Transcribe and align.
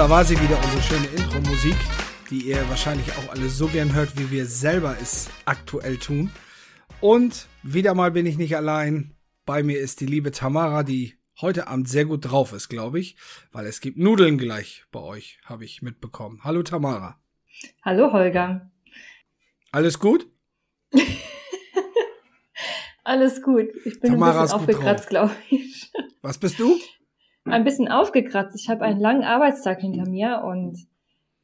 Da 0.00 0.08
war 0.08 0.24
sie 0.24 0.40
wieder, 0.40 0.56
unsere 0.64 0.80
schöne 0.80 1.06
Intro-Musik, 1.08 1.76
die 2.30 2.48
ihr 2.48 2.66
wahrscheinlich 2.70 3.12
auch 3.18 3.32
alle 3.32 3.50
so 3.50 3.66
gern 3.66 3.94
hört, 3.94 4.18
wie 4.18 4.30
wir 4.30 4.46
selber 4.46 4.96
es 4.98 5.28
aktuell 5.44 5.98
tun. 5.98 6.30
Und 7.02 7.48
wieder 7.62 7.92
mal 7.92 8.10
bin 8.10 8.24
ich 8.24 8.38
nicht 8.38 8.56
allein. 8.56 9.14
Bei 9.44 9.62
mir 9.62 9.78
ist 9.78 10.00
die 10.00 10.06
liebe 10.06 10.30
Tamara, 10.30 10.84
die 10.84 11.18
heute 11.42 11.68
Abend 11.68 11.86
sehr 11.86 12.06
gut 12.06 12.30
drauf 12.30 12.54
ist, 12.54 12.70
glaube 12.70 12.98
ich, 12.98 13.16
weil 13.52 13.66
es 13.66 13.82
gibt 13.82 13.98
Nudeln 13.98 14.38
gleich 14.38 14.86
bei 14.90 15.00
euch, 15.00 15.38
habe 15.44 15.66
ich 15.66 15.82
mitbekommen. 15.82 16.40
Hallo 16.44 16.62
Tamara. 16.62 17.20
Hallo 17.82 18.10
Holger. 18.10 18.70
Alles 19.70 19.98
gut? 19.98 20.26
Alles 23.04 23.42
gut. 23.42 23.68
Ich 23.84 24.00
bin 24.00 24.12
Tamara 24.12 24.32
ein 24.32 24.42
bisschen 24.44 24.60
aufgekratzt, 24.60 25.10
glaube 25.10 25.36
ich. 25.50 25.92
Was 26.22 26.38
bist 26.38 26.58
du? 26.58 26.80
Ein 27.44 27.64
bisschen 27.64 27.88
aufgekratzt. 27.88 28.54
Ich 28.54 28.68
habe 28.68 28.84
einen 28.84 29.00
langen 29.00 29.24
Arbeitstag 29.24 29.80
hinter 29.80 30.08
mir 30.08 30.42
und 30.44 30.86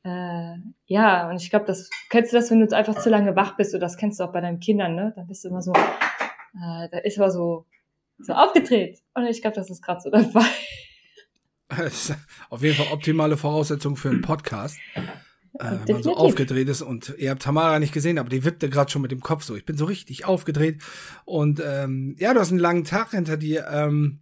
äh, 0.04 0.56
ja, 0.86 1.28
und 1.28 1.36
ich 1.36 1.50
glaube, 1.50 1.64
das 1.64 1.90
kennst 2.10 2.32
du 2.32 2.36
das, 2.36 2.50
wenn 2.50 2.64
du 2.64 2.76
einfach 2.76 2.96
zu 2.98 3.10
lange 3.10 3.34
wach 3.34 3.56
bist, 3.56 3.74
oder 3.74 3.80
das 3.80 3.96
kennst 3.96 4.20
du 4.20 4.24
auch 4.24 4.32
bei 4.32 4.40
deinen 4.40 4.60
Kindern, 4.60 4.94
ne? 4.94 5.12
Dann 5.16 5.26
bist 5.26 5.44
du 5.44 5.48
immer 5.48 5.62
so, 5.62 5.72
äh, 5.72 6.88
da 6.90 6.98
ist 7.02 7.18
aber 7.18 7.30
so, 7.30 7.66
so 8.18 8.32
aufgedreht. 8.32 9.02
Und 9.14 9.26
ich 9.26 9.40
glaube, 9.40 9.56
das 9.56 9.68
ist 9.68 9.82
gerade 9.82 10.00
so 10.00 10.10
der 10.10 10.24
Fall. 10.30 10.44
Auf 12.50 12.62
jeden 12.62 12.76
Fall 12.76 12.92
optimale 12.92 13.36
Voraussetzung 13.36 13.96
für 13.96 14.10
einen 14.10 14.22
Podcast. 14.22 14.78
Äh, 15.58 15.78
wenn 15.86 15.94
man 15.94 16.02
so 16.02 16.16
aufgedreht 16.16 16.68
ist 16.68 16.82
und 16.82 17.14
ihr 17.18 17.30
habt 17.30 17.42
Tamara 17.42 17.78
nicht 17.78 17.92
gesehen, 17.92 18.18
aber 18.18 18.28
die 18.28 18.44
wippte 18.44 18.68
gerade 18.68 18.90
schon 18.90 19.02
mit 19.02 19.10
dem 19.10 19.20
Kopf 19.20 19.42
so. 19.42 19.56
Ich 19.56 19.64
bin 19.64 19.76
so 19.76 19.86
richtig 19.86 20.24
aufgedreht. 20.24 20.82
Und 21.24 21.60
ähm, 21.64 22.14
ja, 22.18 22.34
du 22.34 22.40
hast 22.40 22.50
einen 22.50 22.60
langen 22.60 22.84
Tag 22.84 23.10
hinter 23.10 23.36
dir. 23.36 23.66
Ähm, 23.70 24.20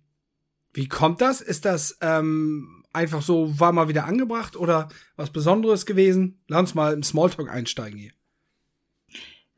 wie 0.75 0.89
kommt 0.89 1.21
das? 1.21 1.41
Ist 1.41 1.65
das 1.65 1.99
ähm, 2.03 2.85
einfach 2.93 3.23
so, 3.23 3.59
war 3.59 3.73
mal 3.73 3.89
wieder 3.89 4.05
angebracht 4.05 4.57
oder 4.57 4.89
was 5.17 5.31
Besonderes 5.31 5.87
gewesen? 5.87 6.43
Lass 6.49 6.61
uns 6.61 6.75
mal 6.75 6.93
im 6.93 7.03
Smalltalk 7.03 7.51
einsteigen 7.51 7.99
hier. 7.99 8.13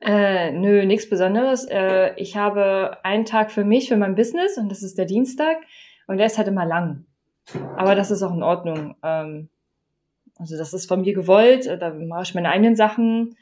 Äh, 0.01 0.53
nö, 0.53 0.85
nichts 0.85 1.09
Besonderes. 1.09 1.65
Äh, 1.65 2.15
ich 2.17 2.37
habe 2.37 2.99
einen 3.03 3.25
Tag 3.25 3.51
für 3.51 3.65
mich, 3.65 3.89
für 3.89 3.97
mein 3.97 4.15
Business 4.15 4.59
und 4.59 4.69
das 4.69 4.83
ist 4.83 4.99
der 4.99 5.07
Dienstag 5.07 5.57
und 6.07 6.19
der 6.19 6.27
ist 6.27 6.37
halt 6.39 6.49
immer 6.49 6.67
lang. 6.67 7.07
Aber 7.77 7.95
das 7.95 8.11
ist 8.11 8.23
auch 8.23 8.35
in 8.35 8.43
Ordnung. 8.43 8.95
Ähm, 9.03 9.49
also 10.39 10.59
das 10.59 10.75
ist 10.75 10.87
von 10.87 11.01
mir 11.01 11.15
gewollt, 11.15 11.67
da 11.67 11.95
mache 11.95 12.25
ich 12.25 12.35
meine 12.35 12.51
eigenen 12.51 12.77
Sachen 12.77 13.37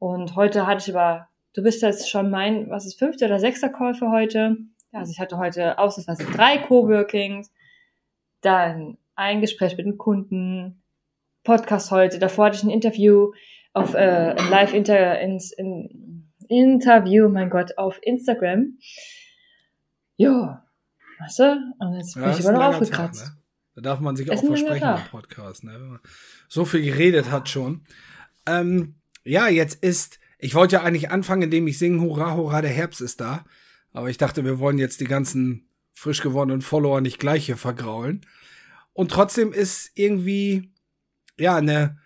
und 0.00 0.34
heute 0.34 0.66
hatte 0.66 0.90
ich 0.90 0.96
aber, 0.96 1.28
du 1.54 1.62
bist 1.62 1.82
jetzt 1.82 2.10
schon 2.10 2.30
mein, 2.30 2.68
was 2.68 2.84
ist 2.84 2.98
fünfter 2.98 3.26
oder 3.26 3.38
sechster 3.38 3.68
Call 3.68 3.94
für 3.94 4.10
heute? 4.10 4.56
Also 4.92 5.10
ich 5.10 5.20
hatte 5.20 5.38
heute 5.38 5.78
ausnahmsweise 5.78 6.30
drei 6.30 6.58
Coworkings, 6.58 7.50
dann 8.42 8.98
ein 9.14 9.40
Gespräch 9.40 9.76
mit 9.76 9.86
einem 9.86 9.98
Kunden, 9.98 10.82
Podcast 11.44 11.90
heute, 11.90 12.18
davor 12.18 12.46
hatte 12.46 12.56
ich 12.56 12.62
ein 12.62 12.70
Interview 12.70 13.32
auf 13.72 13.94
äh, 13.94 14.34
ein 14.36 14.50
Live-Inter 14.50 15.18
ins, 15.20 15.50
in, 15.50 16.28
Interview, 16.48 17.28
mein 17.28 17.50
Gott, 17.50 17.78
auf 17.78 17.98
Instagram. 18.02 18.78
Ja, 20.16 20.64
weißt 21.20 21.38
du? 21.38 21.74
Und 21.78 21.94
jetzt 21.94 22.14
bin 22.14 22.24
ja, 22.24 22.30
ich 22.30 22.40
immer 22.40 22.52
noch 22.52 22.64
aufgekratzt. 22.64 23.24
Tag, 23.24 23.34
ne? 23.34 23.42
Da 23.74 23.80
darf 23.80 24.00
man 24.00 24.16
sich 24.16 24.30
auch 24.30 24.38
versprechen 24.38 24.88
im 24.88 25.10
Podcast, 25.10 25.64
ne? 25.64 25.72
Wenn 25.72 25.88
man 25.88 26.00
so 26.48 26.64
viel 26.64 26.82
geredet 26.82 27.30
hat 27.30 27.48
schon. 27.48 27.84
Ähm, 28.46 28.96
ja, 29.24 29.48
jetzt 29.48 29.82
ist, 29.82 30.18
ich 30.38 30.54
wollte 30.54 30.76
ja 30.76 30.82
eigentlich 30.82 31.10
anfangen, 31.10 31.42
indem 31.42 31.66
ich 31.66 31.78
singe, 31.78 32.02
hurra, 32.02 32.34
hurra, 32.34 32.60
der 32.60 32.70
Herbst 32.70 33.00
ist 33.00 33.20
da. 33.20 33.44
Aber 33.92 34.10
ich 34.10 34.18
dachte, 34.18 34.44
wir 34.44 34.58
wollen 34.58 34.78
jetzt 34.78 35.00
die 35.00 35.06
ganzen 35.06 35.68
frisch 35.92 36.22
gewordenen 36.22 36.62
Follower 36.62 37.00
nicht 37.00 37.18
gleich 37.18 37.46
hier 37.46 37.56
vergraulen. 37.56 38.26
Und 38.92 39.10
trotzdem 39.10 39.52
ist 39.52 39.90
irgendwie, 39.94 40.72
ja, 41.38 41.56
eine, 41.56 41.98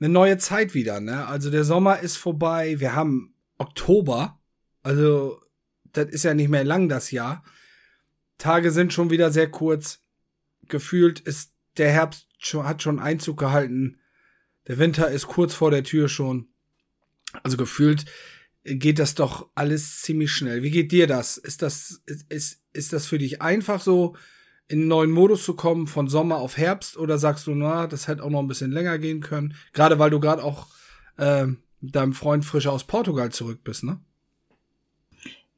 eine 0.00 0.08
neue 0.08 0.38
Zeit 0.38 0.74
wieder, 0.74 1.00
ne? 1.00 1.26
Also 1.26 1.50
der 1.50 1.64
Sommer 1.64 2.00
ist 2.00 2.16
vorbei, 2.16 2.80
wir 2.80 2.94
haben 2.94 3.34
Oktober, 3.58 4.40
also 4.82 5.40
das 5.92 6.08
ist 6.08 6.24
ja 6.24 6.34
nicht 6.34 6.48
mehr 6.48 6.64
lang 6.64 6.88
das 6.88 7.10
Jahr. 7.10 7.44
Tage 8.38 8.70
sind 8.70 8.92
schon 8.92 9.10
wieder 9.10 9.30
sehr 9.30 9.50
kurz. 9.50 10.00
Gefühlt 10.68 11.20
ist 11.20 11.52
der 11.76 11.90
Herbst 11.92 12.28
schon, 12.38 12.66
hat 12.66 12.82
schon 12.82 12.98
Einzug 12.98 13.38
gehalten. 13.38 14.00
Der 14.66 14.78
Winter 14.78 15.08
ist 15.10 15.26
kurz 15.26 15.54
vor 15.54 15.70
der 15.70 15.84
Tür 15.84 16.08
schon. 16.08 16.48
Also 17.42 17.56
gefühlt 17.56 18.04
geht 18.64 18.98
das 18.98 19.14
doch 19.14 19.48
alles 19.54 20.02
ziemlich 20.02 20.32
schnell. 20.32 20.62
Wie 20.62 20.70
geht 20.70 20.92
dir 20.92 21.06
das? 21.06 21.36
Ist 21.36 21.62
das, 21.62 22.02
ist, 22.28 22.62
ist, 22.72 22.92
das 22.92 23.06
für 23.06 23.18
dich 23.18 23.42
einfach 23.42 23.80
so, 23.80 24.14
in 24.68 24.80
einen 24.80 24.88
neuen 24.88 25.10
Modus 25.10 25.44
zu 25.44 25.54
kommen, 25.54 25.86
von 25.86 26.08
Sommer 26.08 26.36
auf 26.36 26.56
Herbst? 26.56 26.96
Oder 26.96 27.18
sagst 27.18 27.46
du, 27.46 27.54
na, 27.54 27.86
das 27.86 28.08
hätte 28.08 28.22
auch 28.22 28.30
noch 28.30 28.40
ein 28.40 28.48
bisschen 28.48 28.72
länger 28.72 28.98
gehen 28.98 29.20
können? 29.20 29.54
Gerade 29.72 29.98
weil 29.98 30.10
du 30.10 30.20
gerade 30.20 30.44
auch 30.44 30.68
äh, 31.18 31.46
deinem 31.80 32.12
Freund 32.12 32.44
frisch 32.44 32.68
aus 32.68 32.84
Portugal 32.84 33.30
zurück 33.30 33.60
bist, 33.64 33.84
ne? 33.84 33.98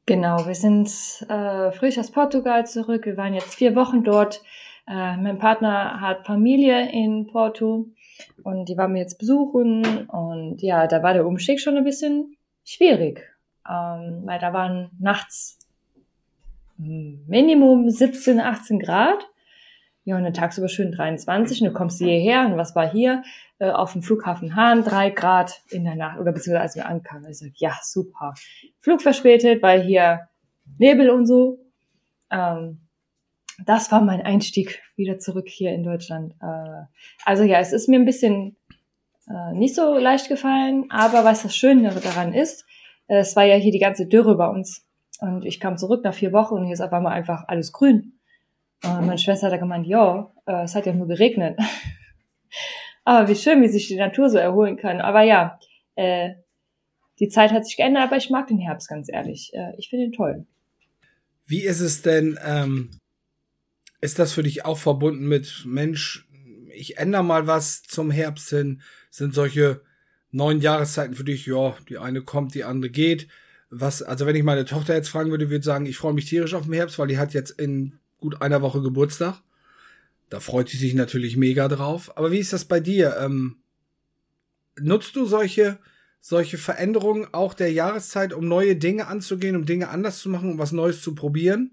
Genau, 0.07 0.45
wir 0.45 0.53
sind 0.53 0.87
äh, 1.29 1.71
frisch 1.71 1.97
aus 1.97 2.11
Portugal 2.11 2.67
zurück. 2.67 3.05
Wir 3.05 3.17
waren 3.17 3.33
jetzt 3.33 3.55
vier 3.55 3.75
Wochen 3.75 4.03
dort. 4.03 4.43
Äh, 4.87 5.17
mein 5.17 5.39
Partner 5.39 5.99
hat 5.99 6.27
Familie 6.27 6.91
in 6.91 7.25
Porto 7.25 7.87
und 8.43 8.69
die 8.69 8.77
waren 8.77 8.91
mir 8.91 8.99
jetzt 8.99 9.17
besuchen. 9.17 10.07
Und 10.07 10.61
ja, 10.61 10.85
da 10.85 11.01
war 11.01 11.13
der 11.13 11.25
Umstieg 11.25 11.59
schon 11.59 11.77
ein 11.77 11.83
bisschen 11.83 12.34
schwierig, 12.65 13.21
ähm, 13.69 14.23
weil 14.25 14.39
da 14.39 14.51
waren 14.51 14.91
nachts 14.99 15.59
Minimum 16.77 17.89
17, 17.89 18.39
18 18.39 18.79
Grad. 18.79 19.25
Ja, 20.03 20.17
und 20.17 20.23
dann 20.23 20.33
tagsüber 20.33 20.67
schön 20.67 20.91
23 20.91 21.61
und 21.61 21.67
du 21.69 21.73
kommst 21.73 21.97
hierher 21.97 22.45
und 22.45 22.57
was 22.57 22.75
war 22.75 22.87
hier? 22.87 23.23
Äh, 23.57 23.71
auf 23.71 23.93
dem 23.93 24.03
Flughafen 24.03 24.55
Hahn, 24.55 24.83
drei 24.83 25.09
Grad 25.09 25.63
in 25.71 25.83
der 25.83 25.95
Nacht 25.95 26.19
oder 26.19 26.31
beziehungsweise 26.31 26.61
als 26.61 26.75
wir 26.75 26.85
ankamen. 26.85 27.29
Ich 27.29 27.39
sag, 27.39 27.51
ja, 27.55 27.75
super. 27.81 28.35
Flug 28.79 29.01
verspätet, 29.01 29.63
weil 29.63 29.81
hier 29.81 30.27
Nebel 30.77 31.09
und 31.09 31.25
so. 31.25 31.59
Ähm, 32.29 32.81
das 33.65 33.91
war 33.91 34.01
mein 34.01 34.21
Einstieg 34.21 34.81
wieder 34.95 35.17
zurück 35.17 35.47
hier 35.47 35.71
in 35.73 35.83
Deutschland. 35.83 36.33
Äh, 36.41 36.83
also 37.23 37.43
ja, 37.43 37.59
es 37.59 37.71
ist 37.71 37.87
mir 37.87 37.97
ein 37.97 38.05
bisschen 38.05 38.57
äh, 39.29 39.53
nicht 39.53 39.75
so 39.75 39.97
leicht 39.97 40.29
gefallen, 40.29 40.85
aber 40.89 41.23
was 41.23 41.43
das 41.43 41.55
Schöne 41.55 41.93
daran 41.93 42.33
ist, 42.33 42.65
es 43.07 43.35
war 43.35 43.43
ja 43.43 43.55
hier 43.55 43.71
die 43.71 43.79
ganze 43.79 44.07
Dürre 44.07 44.35
bei 44.35 44.47
uns. 44.47 44.85
Und 45.19 45.45
ich 45.45 45.59
kam 45.59 45.77
zurück 45.77 46.03
nach 46.03 46.13
vier 46.13 46.33
Wochen 46.33 46.55
und 46.55 46.65
hier 46.65 46.73
ist 46.73 46.81
auf 46.81 46.91
einmal 46.91 47.13
einfach 47.13 47.45
alles 47.47 47.71
grün. 47.71 48.19
Und 48.83 49.05
meine 49.05 49.17
Schwester 49.17 49.49
hat 49.49 49.59
gemeint, 49.59 49.87
ja, 49.87 50.31
äh, 50.45 50.63
es 50.63 50.75
hat 50.75 50.85
ja 50.85 50.93
nur 50.93 51.07
geregnet. 51.07 51.59
aber 53.03 53.27
wie 53.29 53.35
schön, 53.35 53.61
wie 53.61 53.67
sich 53.67 53.87
die 53.87 53.95
Natur 53.95 54.29
so 54.29 54.37
erholen 54.37 54.77
kann. 54.77 55.01
Aber 55.01 55.21
ja, 55.21 55.59
äh, 55.95 56.31
die 57.19 57.29
Zeit 57.29 57.51
hat 57.51 57.65
sich 57.65 57.77
geändert, 57.77 58.03
aber 58.03 58.17
ich 58.17 58.29
mag 58.29 58.47
den 58.47 58.59
Herbst 58.59 58.89
ganz 58.89 59.07
ehrlich. 59.09 59.53
Ich 59.77 59.89
finde 59.89 60.05
ihn 60.05 60.11
toll. 60.11 60.45
Wie 61.45 61.61
ist 61.61 61.79
es 61.79 62.01
denn, 62.01 62.37
ähm, 62.45 62.91
ist 64.01 64.19
das 64.19 64.33
für 64.33 64.43
dich 64.43 64.65
auch 64.65 64.77
verbunden 64.77 65.27
mit 65.27 65.63
Mensch, 65.65 66.27
ich 66.75 66.97
ändere 66.97 67.23
mal 67.23 67.47
was 67.47 67.83
zum 67.83 68.11
Herbst 68.11 68.49
hin? 68.49 68.81
Sind 69.09 69.33
solche 69.33 69.81
neun 70.31 70.59
Jahreszeiten 70.59 71.15
für 71.15 71.23
dich, 71.23 71.45
ja, 71.45 71.75
die 71.89 71.97
eine 71.97 72.21
kommt, 72.21 72.53
die 72.53 72.63
andere 72.63 72.91
geht? 72.91 73.27
Was, 73.69 74.01
also 74.01 74.25
wenn 74.25 74.35
ich 74.35 74.43
meine 74.43 74.65
Tochter 74.65 74.93
jetzt 74.93 75.09
fragen 75.09 75.31
würde, 75.31 75.49
würde 75.49 75.63
sagen, 75.63 75.85
ich 75.85 75.97
freue 75.97 76.13
mich 76.13 76.25
tierisch 76.25 76.53
auf 76.53 76.65
den 76.65 76.73
Herbst, 76.73 76.99
weil 76.99 77.07
die 77.07 77.17
hat 77.17 77.33
jetzt 77.33 77.51
in 77.51 77.99
gut 78.19 78.41
einer 78.41 78.61
Woche 78.61 78.81
Geburtstag. 78.81 79.41
Da 80.29 80.39
freut 80.39 80.69
sie 80.69 80.77
sich 80.77 80.93
natürlich 80.93 81.37
mega 81.37 81.67
drauf. 81.67 82.17
Aber 82.17 82.31
wie 82.31 82.39
ist 82.39 82.53
das 82.53 82.65
bei 82.65 82.79
dir? 82.79 83.17
Ähm, 83.19 83.57
nutzt 84.79 85.15
du 85.15 85.25
solche, 85.25 85.79
solche 86.19 86.57
Veränderungen 86.57 87.27
auch 87.31 87.53
der 87.53 87.71
Jahreszeit, 87.71 88.33
um 88.33 88.47
neue 88.47 88.75
Dinge 88.75 89.07
anzugehen, 89.07 89.55
um 89.55 89.65
Dinge 89.65 89.89
anders 89.89 90.19
zu 90.19 90.29
machen, 90.29 90.51
um 90.51 90.57
was 90.57 90.71
Neues 90.71 91.01
zu 91.01 91.15
probieren? 91.15 91.71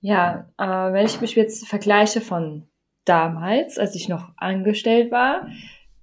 Ja, 0.00 0.50
äh, 0.58 0.92
wenn 0.92 1.06
ich 1.06 1.20
mich 1.20 1.34
jetzt 1.34 1.66
vergleiche 1.68 2.20
von 2.20 2.69
damals, 3.10 3.76
als 3.76 3.96
ich 3.96 4.08
noch 4.08 4.30
angestellt 4.36 5.10
war, 5.10 5.48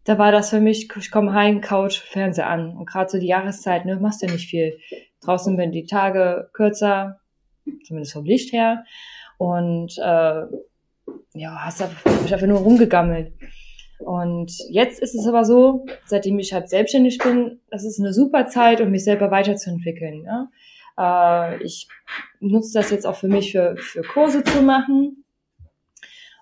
da 0.03 0.17
war 0.17 0.33
das 0.33 0.49
für 0.49 0.59
mich, 0.59 0.89
ich 0.97 1.09
komme 1.09 1.33
heim, 1.33 1.61
Couch, 1.61 1.99
Fernseher 1.99 2.49
an. 2.49 2.75
Und 2.75 2.85
gerade 2.85 3.09
so 3.09 3.17
die 3.17 3.27
Jahreszeit, 3.27 3.85
ne, 3.85 3.97
machst 3.97 4.21
du 4.21 4.25
nicht 4.25 4.49
viel. 4.49 4.77
Draußen 5.21 5.57
werden 5.57 5.71
die 5.71 5.85
Tage 5.85 6.49
kürzer, 6.51 7.21
zumindest 7.85 8.11
vom 8.11 8.25
Licht 8.25 8.51
her. 8.51 8.83
Und 9.37 9.97
äh, 9.99 10.41
ja, 11.33 11.65
hast 11.65 11.81
einfach 11.81 12.47
nur 12.47 12.59
rumgegammelt. 12.59 13.31
Und 13.99 14.51
jetzt 14.69 14.99
ist 14.99 15.15
es 15.15 15.27
aber 15.27 15.45
so, 15.45 15.85
seitdem 16.05 16.37
ich 16.39 16.51
halt 16.51 16.69
selbstständig 16.69 17.19
bin, 17.19 17.61
das 17.71 17.85
ist 17.85 17.99
eine 17.99 18.11
super 18.11 18.47
Zeit, 18.47 18.81
um 18.81 18.91
mich 18.91 19.05
selber 19.05 19.31
weiterzuentwickeln. 19.31 20.25
Ja? 20.25 20.49
Äh, 20.97 21.63
ich 21.63 21.87
nutze 22.41 22.73
das 22.73 22.91
jetzt 22.91 23.07
auch 23.07 23.15
für 23.15 23.29
mich, 23.29 23.53
für, 23.53 23.77
für 23.77 24.01
Kurse 24.01 24.43
zu 24.43 24.61
machen 24.61 25.23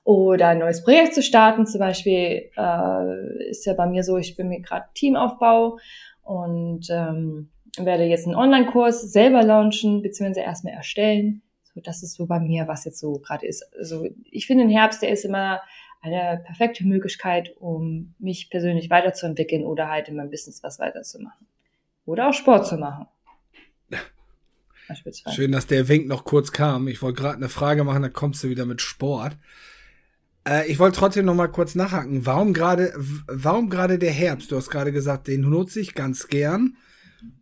oder 0.06 0.50
ein 0.50 0.60
neues 0.60 0.84
Projekt 0.84 1.16
zu 1.16 1.24
starten. 1.24 1.66
Zum 1.66 1.80
Beispiel 1.80 2.52
äh, 2.56 3.50
ist 3.50 3.66
ja 3.66 3.74
bei 3.74 3.88
mir 3.88 4.04
so, 4.04 4.18
ich 4.18 4.38
bin 4.38 4.48
mir 4.48 4.62
gerade 4.62 4.86
Teamaufbau 4.94 5.80
und 6.22 6.88
ähm, 6.90 7.50
werde 7.78 8.04
jetzt 8.06 8.26
einen 8.26 8.36
Online-Kurs 8.36 9.12
selber 9.12 9.44
launchen, 9.44 10.02
beziehungsweise 10.02 10.42
erstmal 10.46 10.74
erstellen. 10.74 11.42
So, 11.74 11.82
das 11.82 12.04
ist 12.04 12.14
so 12.14 12.28
bei 12.28 12.40
mir, 12.40 12.68
was 12.68 12.86
jetzt 12.86 13.00
so 13.00 13.14
gerade 13.14 13.46
ist. 13.48 13.66
Also 13.78 14.08
ich 14.30 14.46
finde, 14.46 14.66
den 14.66 14.70
Herbst, 14.70 15.02
der 15.02 15.10
ist 15.10 15.26
immer 15.26 15.60
eine 16.02 16.40
perfekte 16.46 16.86
Möglichkeit, 16.86 17.56
um 17.60 18.14
mich 18.20 18.52
persönlich 18.52 18.92
weiterzuentwickeln 18.92 19.64
oder 19.64 19.90
halt 19.90 20.08
in 20.08 20.16
meinem 20.16 20.30
Business 20.30 20.62
was 20.62 20.78
weiterzumachen. 20.78 21.48
Oder 22.06 22.30
auch 22.30 22.34
Sport 22.34 22.68
zu 22.68 22.78
machen. 22.78 23.08
Schön, 25.34 25.52
dass 25.52 25.66
der 25.66 25.88
Wink 25.88 26.08
noch 26.08 26.26
kurz 26.26 26.52
kam. 26.52 26.88
Ich 26.88 27.02
wollte 27.02 27.24
gerade 27.24 27.38
eine 27.38 27.50
Frage 27.50 27.84
machen, 27.84 28.04
dann 28.04 28.14
kommst 28.14 28.44
du 28.44 28.50
wieder 28.50 28.68
mit 28.68 28.82
Sport. 28.82 29.36
Äh, 30.48 30.70
ich 30.72 30.80
wollte 30.80 30.98
trotzdem 30.98 31.26
noch 31.26 31.36
mal 31.36 31.48
kurz 31.48 31.76
nachhaken. 31.76 32.26
Warum 32.26 32.54
gerade, 32.54 32.94
warum 33.28 33.70
gerade 33.70 34.00
der 34.00 34.12
Herbst? 34.12 34.52
Du 34.52 34.56
hast 34.56 34.70
gerade 34.70 34.92
gesagt, 34.92 35.28
den 35.28 35.42
nutze 35.42 35.80
ich 35.80 35.96
ganz 35.96 36.28
gern, 36.28 36.78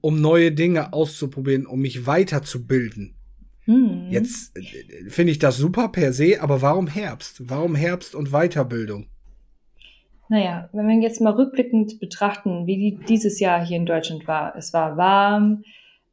um 0.02 0.22
neue 0.22 0.52
Dinge 0.52 0.94
auszuprobieren, 0.94 1.66
um 1.66 1.82
mich 1.82 2.08
weiterzubilden. 2.08 3.16
Hm. 3.66 4.08
Jetzt 4.10 4.58
äh, 4.58 5.10
finde 5.10 5.32
ich 5.32 5.40
das 5.40 5.58
super 5.58 5.90
per 5.90 6.14
se, 6.14 6.42
aber 6.42 6.62
warum 6.62 6.88
Herbst? 6.88 7.50
Warum 7.50 7.76
Herbst 7.76 8.16
und 8.16 8.32
Weiterbildung? 8.32 9.08
Naja, 10.30 10.70
wenn 10.74 10.88
wir 10.88 10.96
jetzt 11.00 11.22
mal 11.22 11.34
rückblickend 11.34 12.00
betrachten, 12.00 12.66
wie 12.66 12.98
dieses 13.08 13.40
Jahr 13.40 13.64
hier 13.64 13.78
in 13.78 13.86
Deutschland 13.86 14.28
war. 14.28 14.56
Es 14.56 14.74
war 14.74 14.98
warm, 14.98 15.64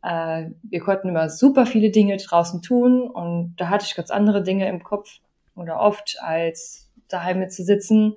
äh, 0.02 0.50
wir 0.62 0.80
konnten 0.80 1.08
immer 1.08 1.28
super 1.28 1.64
viele 1.64 1.90
Dinge 1.90 2.16
draußen 2.16 2.60
tun 2.62 3.02
und 3.02 3.54
da 3.56 3.68
hatte 3.68 3.86
ich 3.86 3.94
ganz 3.94 4.10
andere 4.10 4.42
Dinge 4.42 4.68
im 4.68 4.82
Kopf 4.82 5.20
oder 5.60 5.80
oft 5.80 6.16
als 6.20 6.90
daheim 7.08 7.48
zu 7.48 7.62
sitzen 7.64 8.16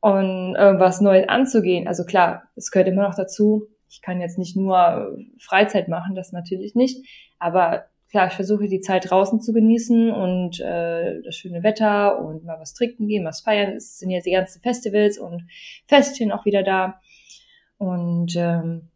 und 0.00 0.56
irgendwas 0.56 1.00
Neues 1.00 1.28
anzugehen. 1.28 1.86
Also 1.86 2.04
klar, 2.04 2.44
es 2.56 2.70
gehört 2.70 2.88
immer 2.88 3.02
noch 3.02 3.14
dazu. 3.14 3.68
Ich 3.88 4.02
kann 4.02 4.20
jetzt 4.20 4.38
nicht 4.38 4.56
nur 4.56 5.16
Freizeit 5.40 5.88
machen, 5.88 6.14
das 6.14 6.32
natürlich 6.32 6.74
nicht, 6.74 7.04
aber 7.38 7.86
klar, 8.10 8.26
ich 8.26 8.34
versuche 8.34 8.68
die 8.68 8.80
Zeit 8.80 9.10
draußen 9.10 9.40
zu 9.40 9.52
genießen 9.52 10.10
und 10.10 10.60
äh, 10.60 11.22
das 11.22 11.36
schöne 11.36 11.62
Wetter 11.62 12.20
und 12.20 12.44
mal 12.44 12.58
was 12.58 12.74
trinken 12.74 13.06
gehen, 13.06 13.24
was 13.24 13.40
feiern. 13.40 13.72
Es 13.72 13.98
sind 13.98 14.10
jetzt 14.10 14.26
die 14.26 14.32
ganzen 14.32 14.60
Festivals 14.60 15.18
und 15.18 15.46
Festchen 15.86 16.32
auch 16.32 16.44
wieder 16.44 16.62
da. 16.62 17.00
Und 17.78 18.34
ähm, 18.36 18.88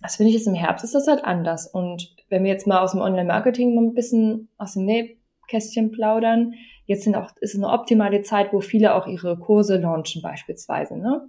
das 0.00 0.16
finde 0.16 0.30
ich 0.30 0.36
jetzt 0.36 0.46
im 0.46 0.54
Herbst 0.54 0.84
ist 0.84 0.94
das 0.94 1.06
halt 1.06 1.24
anders. 1.24 1.66
Und 1.66 2.14
wenn 2.28 2.44
wir 2.44 2.50
jetzt 2.50 2.66
mal 2.66 2.80
aus 2.80 2.92
dem 2.92 3.00
Online-Marketing 3.00 3.74
mal 3.74 3.82
ein 3.82 3.94
bisschen 3.94 4.48
aus 4.56 4.74
dem 4.74 4.84
Nähkästchen 4.84 5.90
plaudern, 5.90 6.54
jetzt 6.86 7.04
sind 7.04 7.16
auch, 7.16 7.30
ist 7.40 7.54
eine 7.54 7.68
optimale 7.68 8.22
Zeit, 8.22 8.52
wo 8.52 8.60
viele 8.60 8.94
auch 8.94 9.06
ihre 9.06 9.38
Kurse 9.38 9.78
launchen 9.78 10.22
beispielsweise. 10.22 10.96
Ne? 10.96 11.28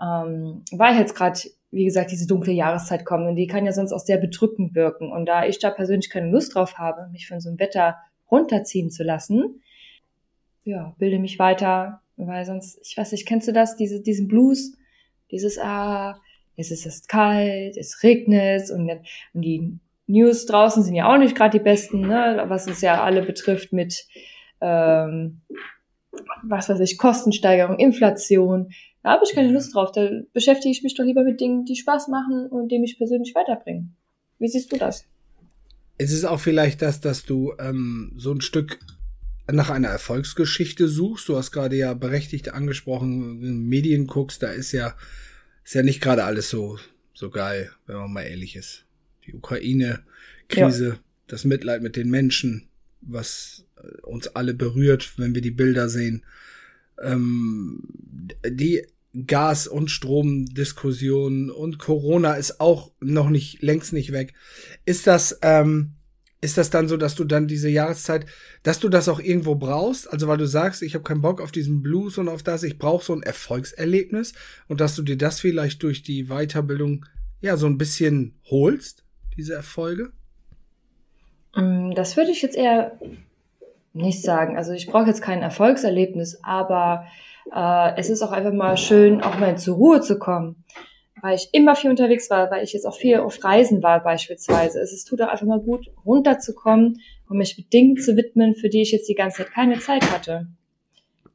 Ähm, 0.00 0.62
weil 0.72 0.98
jetzt 0.98 1.14
gerade 1.14 1.38
wie 1.74 1.84
gesagt, 1.84 2.12
diese 2.12 2.28
dunkle 2.28 2.52
Jahreszeit 2.52 3.04
kommt 3.04 3.26
und 3.26 3.34
die 3.34 3.48
kann 3.48 3.66
ja 3.66 3.72
sonst 3.72 3.92
auch 3.92 3.98
sehr 3.98 4.18
bedrückend 4.18 4.76
wirken. 4.76 5.10
Und 5.10 5.26
da 5.26 5.44
ich 5.44 5.58
da 5.58 5.70
persönlich 5.70 6.08
keine 6.08 6.30
Lust 6.30 6.54
drauf 6.54 6.78
habe, 6.78 7.08
mich 7.10 7.26
von 7.26 7.40
so 7.40 7.48
einem 7.48 7.58
Wetter 7.58 7.96
runterziehen 8.30 8.92
zu 8.92 9.02
lassen, 9.02 9.60
ja, 10.62 10.94
bilde 10.98 11.18
mich 11.18 11.40
weiter, 11.40 12.00
weil 12.16 12.44
sonst, 12.44 12.78
ich 12.86 12.96
weiß 12.96 13.10
nicht, 13.10 13.26
kennst 13.26 13.48
du 13.48 13.52
das, 13.52 13.76
diese, 13.76 14.00
diesen 14.00 14.28
Blues, 14.28 14.76
dieses, 15.32 15.58
ah, 15.58 16.16
es 16.56 16.70
ist 16.70 16.86
es 16.86 17.08
kalt, 17.08 17.76
es 17.76 18.04
regnet 18.04 18.70
und, 18.70 18.88
und 18.88 19.42
die 19.42 19.76
News 20.06 20.46
draußen 20.46 20.84
sind 20.84 20.94
ja 20.94 21.12
auch 21.12 21.18
nicht 21.18 21.34
gerade 21.34 21.58
die 21.58 21.64
besten, 21.64 22.02
ne, 22.02 22.44
was 22.46 22.68
es 22.68 22.82
ja 22.82 23.02
alle 23.02 23.22
betrifft 23.22 23.72
mit, 23.72 24.06
ähm, 24.64 25.42
was 26.42 26.68
weiß 26.68 26.80
ich, 26.80 26.98
Kostensteigerung, 26.98 27.78
Inflation. 27.78 28.72
Da 29.02 29.10
habe 29.10 29.24
ich 29.28 29.34
keine 29.34 29.52
Lust 29.52 29.74
drauf. 29.74 29.92
Da 29.92 30.08
beschäftige 30.32 30.70
ich 30.70 30.82
mich 30.82 30.94
doch 30.94 31.04
lieber 31.04 31.22
mit 31.22 31.40
Dingen, 31.40 31.64
die 31.64 31.76
Spaß 31.76 32.08
machen 32.08 32.46
und 32.46 32.68
die 32.68 32.78
mich 32.78 32.96
persönlich 32.96 33.34
weiterbringen. 33.34 33.96
Wie 34.38 34.48
siehst 34.48 34.72
du 34.72 34.78
das? 34.78 35.04
Es 35.98 36.12
ist 36.12 36.24
auch 36.24 36.40
vielleicht 36.40 36.82
das, 36.82 37.00
dass 37.00 37.24
du 37.24 37.52
ähm, 37.58 38.12
so 38.16 38.32
ein 38.32 38.40
Stück 38.40 38.78
nach 39.50 39.70
einer 39.70 39.88
Erfolgsgeschichte 39.88 40.88
suchst. 40.88 41.28
Du 41.28 41.36
hast 41.36 41.52
gerade 41.52 41.76
ja 41.76 41.94
berechtigt 41.94 42.54
angesprochen, 42.54 43.68
Medien 43.68 44.06
guckst, 44.06 44.42
da 44.42 44.50
ist 44.50 44.72
ja, 44.72 44.96
ist 45.64 45.74
ja 45.74 45.82
nicht 45.82 46.00
gerade 46.00 46.24
alles 46.24 46.48
so, 46.48 46.78
so 47.12 47.30
geil, 47.30 47.70
wenn 47.86 47.96
man 47.96 48.12
mal 48.12 48.22
ehrlich 48.22 48.56
ist. 48.56 48.86
Die 49.26 49.34
Ukraine-Krise, 49.34 50.88
ja. 50.88 50.98
das 51.26 51.44
Mitleid 51.44 51.82
mit 51.82 51.96
den 51.96 52.10
Menschen, 52.10 52.68
was 53.02 53.63
uns 54.02 54.28
alle 54.28 54.54
berührt, 54.54 55.18
wenn 55.18 55.34
wir 55.34 55.42
die 55.42 55.50
Bilder 55.50 55.88
sehen. 55.88 56.24
Ähm, 57.02 57.80
die 58.46 58.86
Gas- 59.26 59.68
und 59.68 59.90
Stromdiskussion 59.90 61.50
und 61.50 61.78
Corona 61.78 62.34
ist 62.34 62.60
auch 62.60 62.90
noch 63.00 63.30
nicht 63.30 63.62
längst 63.62 63.92
nicht 63.92 64.12
weg. 64.12 64.34
Ist 64.84 65.06
das 65.06 65.38
ähm, 65.42 65.94
ist 66.44 66.58
das 66.58 66.68
dann 66.68 66.88
so, 66.88 66.98
dass 66.98 67.14
du 67.14 67.24
dann 67.24 67.48
diese 67.48 67.70
Jahreszeit, 67.70 68.26
dass 68.62 68.78
du 68.78 68.90
das 68.90 69.08
auch 69.08 69.18
irgendwo 69.18 69.54
brauchst? 69.54 70.12
Also 70.12 70.28
weil 70.28 70.36
du 70.36 70.46
sagst, 70.46 70.82
ich 70.82 70.94
habe 70.94 71.02
keinen 71.02 71.22
Bock 71.22 71.40
auf 71.40 71.52
diesen 71.52 71.80
Blues 71.80 72.18
und 72.18 72.28
auf 72.28 72.42
das, 72.42 72.64
ich 72.64 72.78
brauche 72.78 73.02
so 73.02 73.14
ein 73.14 73.22
Erfolgserlebnis 73.22 74.34
und 74.68 74.82
dass 74.82 74.94
du 74.94 75.02
dir 75.02 75.16
das 75.16 75.40
vielleicht 75.40 75.82
durch 75.82 76.02
die 76.02 76.26
Weiterbildung 76.26 77.06
ja 77.40 77.56
so 77.56 77.66
ein 77.66 77.78
bisschen 77.78 78.34
holst, 78.44 79.04
diese 79.38 79.54
Erfolge? 79.54 80.12
Mm, 81.56 81.92
das 81.92 82.18
würde 82.18 82.32
ich 82.32 82.42
jetzt 82.42 82.56
eher 82.56 83.00
nicht 83.94 84.22
sagen. 84.22 84.56
Also 84.56 84.72
ich 84.72 84.86
brauche 84.86 85.06
jetzt 85.06 85.22
kein 85.22 85.42
Erfolgserlebnis, 85.42 86.40
aber 86.42 87.06
äh, 87.54 87.96
es 87.96 88.10
ist 88.10 88.22
auch 88.22 88.32
einfach 88.32 88.52
mal 88.52 88.76
schön, 88.76 89.22
auch 89.22 89.38
mal 89.38 89.56
zur 89.56 89.76
Ruhe 89.76 90.00
zu 90.00 90.18
kommen. 90.18 90.64
Weil 91.22 91.36
ich 91.36 91.48
immer 91.52 91.74
viel 91.74 91.88
unterwegs 91.88 92.28
war, 92.28 92.50
weil 92.50 92.64
ich 92.64 92.74
jetzt 92.74 92.86
auch 92.86 92.96
viel 92.96 93.18
auf 93.18 93.42
Reisen 93.42 93.82
war 93.82 94.02
beispielsweise. 94.02 94.80
Es 94.80 94.92
ist, 94.92 95.06
tut 95.06 95.22
auch 95.22 95.28
einfach 95.28 95.46
mal 95.46 95.60
gut, 95.60 95.86
runterzukommen 96.04 97.00
und 97.28 97.38
mich 97.38 97.56
mit 97.56 97.72
Dingen 97.72 97.96
zu 97.96 98.16
widmen, 98.16 98.54
für 98.54 98.68
die 98.68 98.82
ich 98.82 98.92
jetzt 98.92 99.08
die 99.08 99.14
ganze 99.14 99.38
Zeit 99.38 99.52
keine 99.52 99.78
Zeit 99.78 100.12
hatte. 100.12 100.48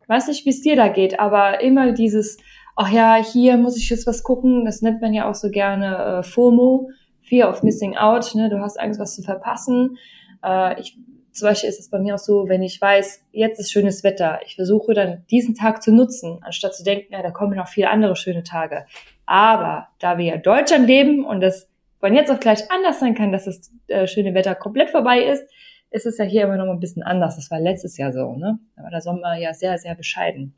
Weiß 0.07 0.27
nicht, 0.27 0.45
wie 0.45 0.50
es 0.50 0.61
dir 0.61 0.75
da 0.75 0.89
geht, 0.89 1.19
aber 1.19 1.61
immer 1.61 1.91
dieses, 1.94 2.38
ach 2.75 2.91
ja, 2.91 3.15
hier 3.15 3.57
muss 3.57 3.77
ich 3.77 3.89
jetzt 3.89 4.06
was 4.06 4.23
gucken, 4.23 4.65
das 4.65 4.81
nennt 4.81 5.01
man 5.01 5.13
ja 5.13 5.29
auch 5.29 5.35
so 5.35 5.50
gerne 5.50 6.19
äh, 6.19 6.23
FOMO, 6.23 6.89
Fear 7.21 7.50
of 7.50 7.63
Missing 7.63 7.95
Out, 7.95 8.35
ne? 8.35 8.50
du 8.50 8.59
hast 8.59 8.79
Angst, 8.79 9.00
was 9.00 9.15
zu 9.15 9.21
verpassen. 9.21 9.97
Äh, 10.44 10.79
ich 10.81 10.97
zum 11.39 11.50
Beispiel 11.50 11.69
ist 11.69 11.80
es 11.80 11.89
bei 11.89 12.00
mir 12.00 12.15
auch 12.15 12.19
so, 12.19 12.47
wenn 12.47 12.62
ich 12.62 12.80
weiß, 12.80 13.25
jetzt 13.31 13.59
ist 13.59 13.71
schönes 13.71 14.03
Wetter, 14.03 14.39
ich 14.45 14.56
versuche 14.56 14.94
dann 14.94 15.25
diesen 15.31 15.56
Tag 15.56 15.81
zu 15.81 15.91
nutzen, 15.91 16.39
anstatt 16.41 16.75
zu 16.75 16.83
denken, 16.83 17.14
ja, 17.14 17.21
da 17.21 17.31
kommen 17.31 17.56
noch 17.56 17.68
viele 17.68 17.90
andere 17.90 18.16
schöne 18.16 18.44
Tage. 18.44 18.85
Aber 19.25 19.87
da 19.99 20.18
wir 20.18 20.25
ja 20.25 20.37
Deutschland 20.37 20.87
leben 20.87 21.25
und 21.25 21.42
das 21.42 21.69
von 21.99 22.16
jetzt 22.16 22.31
auf 22.31 22.40
gleich 22.40 22.69
anders 22.71 22.99
sein 22.99 23.16
kann, 23.16 23.31
dass 23.31 23.45
das 23.45 23.71
äh, 23.87 24.07
schöne 24.07 24.33
Wetter 24.33 24.56
komplett 24.56 24.90
vorbei 24.90 25.23
ist, 25.23 25.44
ist 25.92 26.06
es 26.06 26.18
ja 26.18 26.25
hier 26.25 26.44
immer 26.44 26.57
noch 26.57 26.66
mal 26.66 26.73
ein 26.73 26.80
bisschen 26.80 27.04
anders. 27.04 27.35
Das 27.35 27.52
war 27.52 27.59
letztes 27.59 27.97
Jahr 27.97 28.14
so, 28.14 28.35
ne? 28.35 28.59
Da 28.75 28.83
war 28.83 28.92
der 28.92 29.02
Sommer 29.02 29.37
ja 29.37 29.54
sehr, 29.54 29.78
sehr 29.78 29.95
bescheiden. 29.95 30.54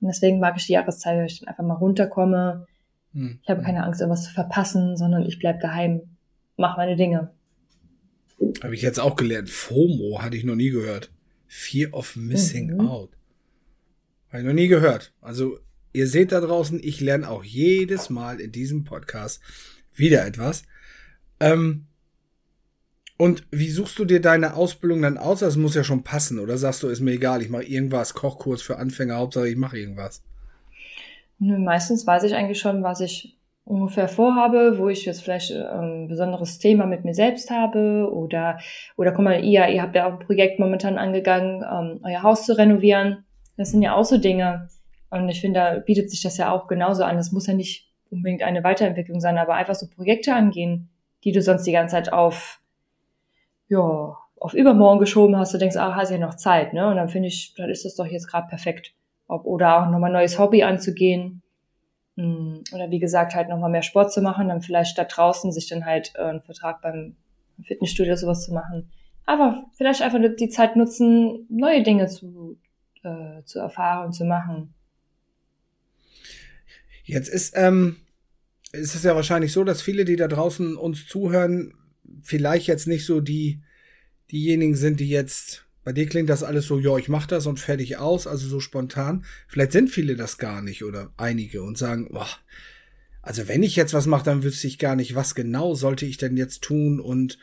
Und 0.00 0.08
deswegen 0.08 0.40
mag 0.40 0.56
ich 0.56 0.66
die 0.66 0.72
Jahreszeit, 0.72 1.16
weil 1.16 1.26
ich 1.26 1.40
dann 1.40 1.48
einfach 1.48 1.64
mal 1.64 1.74
runterkomme. 1.74 2.66
Hm. 3.14 3.38
Ich 3.42 3.48
habe 3.48 3.62
keine 3.62 3.84
Angst, 3.84 4.00
irgendwas 4.00 4.24
zu 4.24 4.32
verpassen, 4.32 4.96
sondern 4.96 5.24
ich 5.24 5.38
bleib 5.38 5.60
daheim, 5.60 6.02
mache 6.56 6.76
meine 6.76 6.96
Dinge. 6.96 7.30
Habe 8.62 8.74
ich 8.74 8.82
jetzt 8.82 9.00
auch 9.00 9.16
gelernt. 9.16 9.50
FOMO 9.50 10.22
hatte 10.22 10.36
ich 10.36 10.44
noch 10.44 10.56
nie 10.56 10.70
gehört. 10.70 11.10
Fear 11.46 11.92
of 11.92 12.16
Missing 12.16 12.74
mhm. 12.74 12.80
Out. 12.80 13.10
Habe 14.28 14.40
ich 14.40 14.46
noch 14.46 14.54
nie 14.54 14.68
gehört. 14.68 15.12
Also, 15.20 15.58
ihr 15.92 16.06
seht 16.06 16.32
da 16.32 16.40
draußen, 16.40 16.80
ich 16.82 17.00
lerne 17.00 17.28
auch 17.28 17.44
jedes 17.44 18.10
Mal 18.10 18.40
in 18.40 18.52
diesem 18.52 18.84
Podcast 18.84 19.40
wieder 19.94 20.24
etwas. 20.26 20.62
Ähm, 21.40 21.86
und 23.16 23.46
wie 23.50 23.70
suchst 23.70 23.98
du 23.98 24.04
dir 24.04 24.20
deine 24.20 24.54
Ausbildung 24.54 25.02
dann 25.02 25.18
aus? 25.18 25.40
Das 25.40 25.56
muss 25.56 25.74
ja 25.74 25.84
schon 25.84 26.04
passen, 26.04 26.38
oder 26.38 26.56
sagst 26.56 26.82
du, 26.82 26.88
ist 26.88 27.00
mir 27.00 27.12
egal, 27.12 27.42
ich 27.42 27.50
mache 27.50 27.64
irgendwas, 27.64 28.14
Kochkurs 28.14 28.62
für 28.62 28.78
Anfänger, 28.78 29.16
Hauptsache 29.16 29.48
ich 29.48 29.56
mache 29.56 29.78
irgendwas? 29.78 30.22
Nö, 31.38 31.58
meistens 31.58 32.06
weiß 32.06 32.22
ich 32.22 32.34
eigentlich 32.34 32.60
schon, 32.60 32.82
was 32.82 33.00
ich 33.00 33.36
ungefähr 33.64 34.08
vorhabe, 34.08 34.78
wo 34.78 34.88
ich 34.88 35.04
jetzt 35.04 35.22
vielleicht 35.22 35.52
äh, 35.52 35.62
ein 35.62 36.08
besonderes 36.08 36.58
Thema 36.58 36.86
mit 36.86 37.04
mir 37.04 37.14
selbst 37.14 37.50
habe 37.50 38.10
oder 38.12 38.58
oder 38.96 39.12
guck 39.12 39.24
mal, 39.24 39.44
ihr, 39.44 39.68
ihr 39.68 39.82
habt 39.82 39.94
ja 39.94 40.06
auch 40.06 40.12
ein 40.12 40.26
Projekt 40.26 40.58
momentan 40.58 40.98
angegangen, 40.98 41.62
ähm, 41.62 42.00
euer 42.04 42.22
Haus 42.22 42.46
zu 42.46 42.56
renovieren. 42.56 43.24
Das 43.56 43.70
sind 43.70 43.82
ja 43.82 43.94
auch 43.94 44.04
so 44.04 44.18
Dinge. 44.18 44.68
Und 45.10 45.28
ich 45.28 45.40
finde, 45.40 45.60
da 45.60 45.78
bietet 45.78 46.10
sich 46.10 46.22
das 46.22 46.36
ja 46.36 46.52
auch 46.52 46.66
genauso 46.66 47.04
an. 47.04 47.16
Das 47.16 47.32
muss 47.32 47.46
ja 47.46 47.54
nicht 47.54 47.90
unbedingt 48.10 48.42
eine 48.42 48.64
Weiterentwicklung 48.64 49.20
sein, 49.20 49.38
aber 49.38 49.54
einfach 49.54 49.74
so 49.74 49.86
Projekte 49.88 50.34
angehen, 50.34 50.88
die 51.24 51.32
du 51.32 51.42
sonst 51.42 51.64
die 51.64 51.72
ganze 51.72 51.96
Zeit 51.96 52.12
auf, 52.12 52.60
ja, 53.68 54.16
auf 54.38 54.54
übermorgen 54.54 55.00
geschoben 55.00 55.36
hast. 55.36 55.52
Du 55.52 55.58
denkst, 55.58 55.76
ah, 55.76 55.94
hast 55.94 56.10
ja 56.10 56.18
noch 56.18 56.34
Zeit, 56.34 56.72
ne? 56.72 56.88
Und 56.88 56.96
dann 56.96 57.08
finde 57.08 57.28
ich, 57.28 57.54
dann 57.56 57.70
ist 57.70 57.84
das 57.84 57.96
doch 57.96 58.06
jetzt 58.06 58.28
gerade 58.28 58.48
perfekt. 58.48 58.94
Ob, 59.28 59.44
oder 59.44 59.82
auch 59.82 59.90
nochmal 59.90 60.10
ein 60.10 60.14
neues 60.14 60.38
Hobby 60.38 60.62
anzugehen 60.62 61.42
oder 62.16 62.90
wie 62.90 62.98
gesagt, 62.98 63.34
halt 63.34 63.48
nochmal 63.48 63.70
mehr 63.70 63.82
Sport 63.82 64.12
zu 64.12 64.20
machen, 64.20 64.48
dann 64.48 64.60
vielleicht 64.60 64.90
statt 64.90 65.12
draußen 65.14 65.52
sich 65.52 65.68
dann 65.68 65.84
halt 65.84 66.12
äh, 66.16 66.22
einen 66.22 66.42
Vertrag 66.42 66.82
beim 66.82 67.16
Fitnessstudio 67.62 68.16
sowas 68.16 68.44
zu 68.44 68.52
machen. 68.52 68.90
Aber 69.26 69.64
vielleicht 69.76 70.02
einfach 70.02 70.18
die 70.38 70.48
Zeit 70.48 70.76
nutzen, 70.76 71.46
neue 71.48 71.82
Dinge 71.82 72.08
zu, 72.08 72.58
äh, 73.02 73.42
zu 73.44 73.58
erfahren 73.58 74.06
und 74.06 74.12
zu 74.12 74.24
machen. 74.24 74.74
Jetzt 77.04 77.28
ist, 77.28 77.54
ähm, 77.56 77.96
ist 78.72 78.94
es 78.94 79.02
ja 79.02 79.14
wahrscheinlich 79.14 79.52
so, 79.52 79.64
dass 79.64 79.82
viele, 79.82 80.04
die 80.04 80.16
da 80.16 80.28
draußen 80.28 80.76
uns 80.76 81.06
zuhören, 81.06 81.72
vielleicht 82.22 82.66
jetzt 82.66 82.86
nicht 82.86 83.06
so 83.06 83.20
die, 83.20 83.62
diejenigen 84.30 84.74
sind, 84.74 85.00
die 85.00 85.08
jetzt 85.08 85.66
Bei 85.82 85.92
dir 85.92 86.06
klingt 86.06 86.28
das 86.28 86.42
alles 86.42 86.66
so, 86.66 86.78
ja, 86.78 86.96
ich 86.98 87.08
mach 87.08 87.26
das 87.26 87.46
und 87.46 87.58
fertig 87.58 87.96
aus, 87.96 88.26
also 88.26 88.46
so 88.46 88.60
spontan. 88.60 89.24
Vielleicht 89.48 89.72
sind 89.72 89.88
viele 89.88 90.14
das 90.14 90.38
gar 90.38 90.60
nicht 90.60 90.84
oder 90.84 91.10
einige 91.16 91.62
und 91.62 91.78
sagen, 91.78 92.08
boah, 92.12 92.28
also 93.22 93.48
wenn 93.48 93.62
ich 93.62 93.76
jetzt 93.76 93.94
was 93.94 94.06
mache, 94.06 94.24
dann 94.24 94.42
wüsste 94.42 94.66
ich 94.66 94.78
gar 94.78 94.96
nicht, 94.96 95.14
was 95.14 95.34
genau 95.34 95.74
sollte 95.74 96.06
ich 96.06 96.16
denn 96.16 96.36
jetzt 96.36 96.62
tun 96.62 97.00
und 97.00 97.38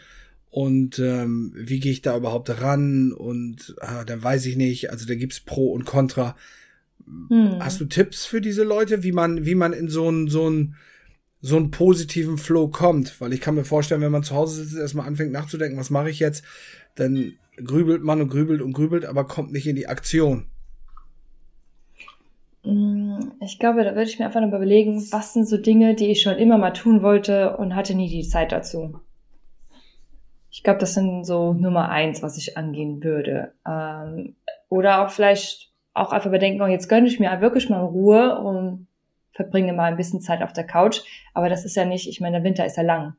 und 0.49 0.97
ähm, 0.97 1.53
wie 1.55 1.79
gehe 1.79 1.91
ich 1.91 2.01
da 2.01 2.15
überhaupt 2.15 2.49
ran 2.61 3.11
und 3.11 3.75
ah, 3.81 4.05
dann 4.05 4.23
weiß 4.23 4.45
ich 4.45 4.55
nicht, 4.55 4.91
also 4.91 5.05
da 5.05 5.13
gibt's 5.15 5.41
Pro 5.41 5.71
und 5.73 5.85
Contra. 5.85 6.35
Hm. 7.29 7.57
Hast 7.59 7.79
du 7.79 7.85
Tipps 7.85 8.25
für 8.25 8.41
diese 8.41 8.63
Leute, 8.63 9.03
wie 9.03 9.11
man 9.11 9.45
wie 9.45 9.55
man 9.55 9.73
in 9.73 9.89
so 9.89 10.07
einen 10.07 10.29
so 10.29 10.47
einen 10.47 10.75
so 11.41 11.57
einen 11.57 11.69
positiven 11.69 12.37
Flow 12.37 12.69
kommt, 12.69 13.19
weil 13.21 13.33
ich 13.33 13.41
kann 13.41 13.55
mir 13.55 13.65
vorstellen, 13.65 14.01
wenn 14.01 14.11
man 14.11 14.23
zu 14.23 14.35
Hause 14.35 14.63
sitzt, 14.63 14.77
erstmal 14.77 15.07
anfängt 15.07 15.31
nachzudenken, 15.31 15.77
was 15.77 15.89
mache 15.89 16.09
ich 16.09 16.19
jetzt, 16.19 16.43
dann 16.95 17.33
grübelt 17.57 18.03
man 18.03 18.21
und 18.21 18.29
grübelt 18.29 18.61
und 18.61 18.73
grübelt, 18.73 19.05
aber 19.05 19.25
kommt 19.25 19.51
nicht 19.51 19.67
in 19.67 19.75
die 19.75 19.87
Aktion. 19.87 20.47
Mm, 22.63 23.19
ich 23.41 23.59
glaube, 23.59 23.83
da 23.83 23.91
würde 23.91 24.09
ich 24.09 24.19
mir 24.19 24.25
einfach 24.25 24.41
noch 24.41 24.47
überlegen, 24.47 25.01
was 25.11 25.33
sind 25.33 25.47
so 25.47 25.57
Dinge, 25.57 25.95
die 25.95 26.11
ich 26.11 26.21
schon 26.21 26.37
immer 26.37 26.57
mal 26.57 26.71
tun 26.71 27.01
wollte 27.01 27.57
und 27.57 27.75
hatte 27.75 27.95
nie 27.95 28.09
die 28.09 28.27
Zeit 28.27 28.51
dazu. 28.51 28.99
Ich 30.49 30.63
glaube, 30.63 30.79
das 30.79 30.93
sind 30.93 31.23
so 31.23 31.53
Nummer 31.53 31.89
eins, 31.89 32.23
was 32.23 32.37
ich 32.37 32.57
angehen 32.57 33.03
würde. 33.03 33.53
Ähm, 33.67 34.35
oder 34.69 35.05
auch 35.05 35.11
vielleicht 35.11 35.71
auch 35.93 36.11
einfach 36.11 36.31
bedenken, 36.31 36.61
oh, 36.61 36.67
jetzt 36.67 36.89
gönne 36.89 37.07
ich 37.07 37.19
mir 37.19 37.41
wirklich 37.41 37.69
mal 37.69 37.83
Ruhe 37.83 38.39
und 38.39 38.87
verbringe 39.31 39.73
mal 39.73 39.91
ein 39.91 39.97
bisschen 39.97 40.19
Zeit 40.19 40.41
auf 40.41 40.53
der 40.53 40.65
Couch. 40.65 41.01
Aber 41.33 41.49
das 41.49 41.63
ist 41.63 41.75
ja 41.75 41.85
nicht, 41.85 42.09
ich 42.09 42.21
meine, 42.21 42.37
der 42.37 42.43
Winter 42.43 42.65
ist 42.65 42.77
ja 42.77 42.83
lang. 42.83 43.15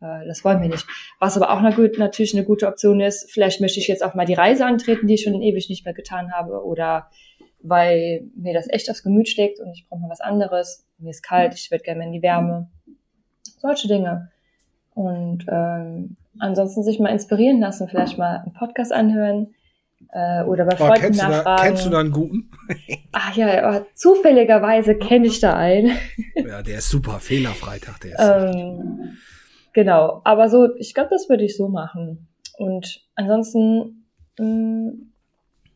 Äh, 0.00 0.26
das 0.26 0.44
wollen 0.44 0.60
wir 0.60 0.68
nicht. 0.68 0.86
Was 1.18 1.36
aber 1.36 1.50
auch 1.50 1.58
eine 1.58 1.74
gut, 1.74 1.98
natürlich 1.98 2.34
eine 2.34 2.44
gute 2.44 2.66
Option 2.66 3.00
ist, 3.00 3.30
vielleicht 3.30 3.60
möchte 3.60 3.80
ich 3.80 3.88
jetzt 3.88 4.04
auch 4.04 4.14
mal 4.14 4.26
die 4.26 4.34
Reise 4.34 4.66
antreten, 4.66 5.06
die 5.06 5.14
ich 5.14 5.22
schon 5.22 5.40
ewig 5.40 5.68
nicht 5.68 5.84
mehr 5.84 5.94
getan 5.94 6.32
habe. 6.32 6.64
Oder 6.64 7.08
weil 7.62 8.22
mir 8.34 8.54
das 8.54 8.68
echt 8.68 8.90
aufs 8.90 9.02
Gemüt 9.02 9.28
schlägt 9.28 9.60
und 9.60 9.70
ich 9.72 9.86
brauche 9.88 10.00
mal 10.00 10.10
was 10.10 10.20
anderes. 10.20 10.86
Mir 10.98 11.10
ist 11.10 11.22
kalt, 11.22 11.54
ich 11.54 11.70
würde 11.70 11.84
gerne 11.84 12.04
in 12.04 12.12
die 12.12 12.22
Wärme. 12.22 12.70
Solche 13.58 13.88
Dinge. 13.88 14.30
Und 14.94 15.44
ähm, 15.48 16.16
ansonsten 16.38 16.82
sich 16.82 16.98
mal 16.98 17.10
inspirieren 17.10 17.60
lassen, 17.60 17.88
vielleicht 17.88 18.18
mal 18.18 18.38
einen 18.38 18.52
Podcast 18.52 18.92
anhören 18.92 19.54
äh, 20.12 20.42
oder 20.42 20.64
bei 20.64 20.76
Freunden 20.76 21.00
kennst 21.00 21.22
nachfragen. 21.22 21.44
Du 21.44 21.44
da, 21.44 21.62
kennst 21.62 21.86
du 21.86 21.90
da 21.90 22.00
einen 22.00 22.12
guten? 22.12 22.50
Ach 23.12 23.36
ja, 23.36 23.84
zufälligerweise 23.94 24.96
kenne 24.96 25.26
ich 25.26 25.40
da 25.40 25.54
einen. 25.54 25.92
ja, 26.34 26.62
der 26.62 26.78
ist 26.78 26.90
super, 26.90 27.20
Fehlerfreitag, 27.20 28.00
der 28.00 28.12
ist. 28.12 28.56
Ähm, 28.56 29.18
genau, 29.72 30.20
aber 30.24 30.48
so, 30.48 30.74
ich 30.76 30.94
glaube, 30.94 31.10
das 31.10 31.28
würde 31.28 31.44
ich 31.44 31.56
so 31.56 31.68
machen. 31.68 32.28
Und 32.58 33.02
ansonsten, 33.14 34.04
mh, 34.38 34.46
mm, 34.46 35.10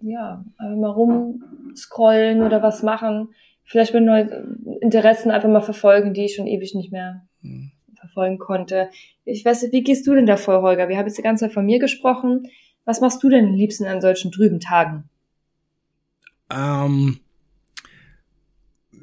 ja, 0.00 0.44
einfach 0.58 0.76
mal 0.76 0.90
rumscrollen 0.90 2.42
oder 2.42 2.62
was 2.62 2.82
machen. 2.82 3.30
Vielleicht 3.64 3.94
mit 3.94 4.04
neuen 4.04 4.78
Interessen 4.80 5.30
einfach 5.30 5.48
mal 5.48 5.62
verfolgen, 5.62 6.12
die 6.12 6.26
ich 6.26 6.34
schon 6.34 6.46
ewig 6.46 6.74
nicht 6.74 6.92
mehr 6.92 7.26
hm. 7.40 7.72
verfolgen 7.94 8.38
konnte. 8.38 8.90
Ich 9.24 9.44
weiß 9.44 9.62
nicht, 9.62 9.72
wie 9.72 9.82
gehst 9.82 10.06
du 10.06 10.14
denn 10.14 10.26
davor, 10.26 10.60
Holger? 10.60 10.88
Wir 10.88 10.98
haben 10.98 11.06
jetzt 11.06 11.16
die 11.16 11.22
ganze 11.22 11.46
Zeit 11.46 11.54
von 11.54 11.64
mir 11.64 11.78
gesprochen. 11.78 12.48
Was 12.84 13.00
machst 13.00 13.22
du 13.22 13.30
denn 13.30 13.46
am 13.46 13.54
liebsten 13.54 13.86
an 13.86 14.02
solchen 14.02 14.30
trüben 14.30 14.60
Tagen? 14.60 15.08
Ähm, 16.52 17.20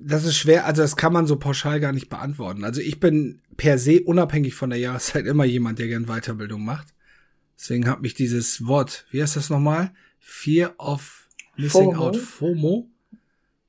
das 0.03 0.25
ist 0.25 0.37
schwer, 0.37 0.65
also 0.65 0.81
das 0.81 0.95
kann 0.95 1.13
man 1.13 1.27
so 1.27 1.35
pauschal 1.35 1.79
gar 1.79 1.91
nicht 1.91 2.09
beantworten. 2.09 2.63
Also 2.63 2.81
ich 2.81 2.99
bin 2.99 3.41
per 3.57 3.77
se 3.77 4.01
unabhängig 4.01 4.55
von 4.55 4.69
der 4.69 4.79
Jahreszeit 4.79 5.25
immer 5.25 5.45
jemand, 5.45 5.79
der 5.79 5.87
gern 5.87 6.05
Weiterbildung 6.05 6.63
macht. 6.63 6.93
Deswegen 7.57 7.87
hat 7.87 8.01
mich 8.01 8.13
dieses 8.13 8.65
Wort, 8.65 9.05
wie 9.11 9.21
heißt 9.21 9.35
das 9.35 9.49
nochmal? 9.49 9.93
Fear 10.19 10.73
of 10.79 11.27
Missing 11.57 11.93
FOMO. 11.93 11.99
Out, 11.99 12.17
FOMO. 12.17 12.89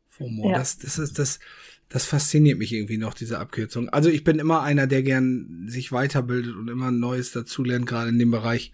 FOMO, 0.09 0.51
ja. 0.51 0.59
das, 0.59 0.79
das 0.79 0.99
ist 0.99 1.19
das, 1.19 1.41
das 1.89 2.07
fasziniert 2.07 2.59
mich 2.59 2.73
irgendwie 2.73 2.97
noch, 2.97 3.13
diese 3.13 3.39
Abkürzung. 3.39 3.91
Also 3.91 4.09
ich 4.09 4.25
bin 4.25 4.39
immer 4.39 4.63
einer, 4.63 4.87
der 4.87 5.03
gern 5.03 5.67
sich 5.69 5.93
weiterbildet 5.93 6.57
und 6.57 6.69
immer 6.69 6.91
Neues 6.91 7.33
dazulernt, 7.33 7.87
gerade 7.87 8.09
in 8.09 8.19
dem 8.19 8.31
Bereich 8.31 8.73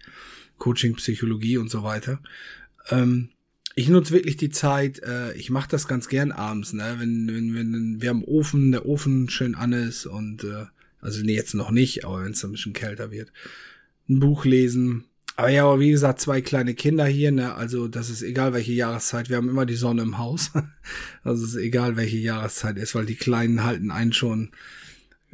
Coaching, 0.57 0.95
Psychologie 0.95 1.57
und 1.57 1.69
so 1.69 1.83
weiter. 1.83 2.21
Ähm, 2.89 3.29
ich 3.75 3.87
nutze 3.87 4.13
wirklich 4.13 4.37
die 4.37 4.49
Zeit, 4.49 5.01
äh, 5.03 5.33
ich 5.33 5.49
mache 5.49 5.69
das 5.69 5.87
ganz 5.87 6.07
gern 6.07 6.31
abends, 6.31 6.73
ne? 6.73 6.95
Wenn, 6.97 7.27
wenn, 7.27 7.53
wenn 7.53 8.01
wir 8.01 8.11
am 8.11 8.23
Ofen, 8.23 8.71
der 8.71 8.85
Ofen 8.85 9.29
schön 9.29 9.55
an 9.55 9.73
ist 9.73 10.05
und 10.05 10.43
äh, 10.43 10.65
also 11.01 11.21
nee, 11.21 11.35
jetzt 11.35 11.53
noch 11.53 11.71
nicht, 11.71 12.05
aber 12.05 12.23
wenn 12.23 12.31
es 12.31 12.43
ein 12.43 12.51
bisschen 12.51 12.73
kälter 12.73 13.11
wird. 13.11 13.31
Ein 14.09 14.19
Buch 14.19 14.43
lesen, 14.45 15.05
aber 15.39 15.49
ja, 15.51 15.63
aber 15.63 15.79
wie 15.79 15.91
gesagt, 15.91 16.19
zwei 16.19 16.41
kleine 16.41 16.73
Kinder 16.73 17.05
hier, 17.05 17.31
ne? 17.31 17.55
Also 17.55 17.87
das 17.87 18.09
ist 18.09 18.23
egal 18.23 18.51
welche 18.51 18.73
Jahreszeit. 18.73 19.29
Wir 19.29 19.37
haben 19.37 19.47
immer 19.47 19.65
die 19.65 19.75
Sonne 19.75 20.01
im 20.01 20.17
Haus. 20.17 20.51
Also 21.23 21.45
es 21.45 21.51
ist 21.51 21.61
egal 21.61 21.95
welche 21.95 22.17
Jahreszeit 22.17 22.77
ist, 22.77 22.93
weil 22.93 23.05
die 23.05 23.15
Kleinen 23.15 23.63
halten 23.63 23.89
einen 23.89 24.11
schon, 24.11 24.51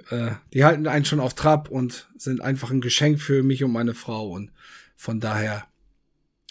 äh, 0.10 0.32
die 0.54 0.63
halten 0.63 0.86
einen 0.86 1.06
schon 1.06 1.20
auf 1.20 1.34
Trab 1.34 1.70
und 1.70 2.08
sind 2.18 2.42
einfach 2.42 2.70
ein 2.70 2.82
Geschenk 2.82 3.20
für 3.20 3.42
mich 3.42 3.63
und 3.63 3.72
meine 3.72 3.96
Frau. 3.96 4.30
Und 4.30 4.51
von 4.96 5.20
daher 5.20 5.65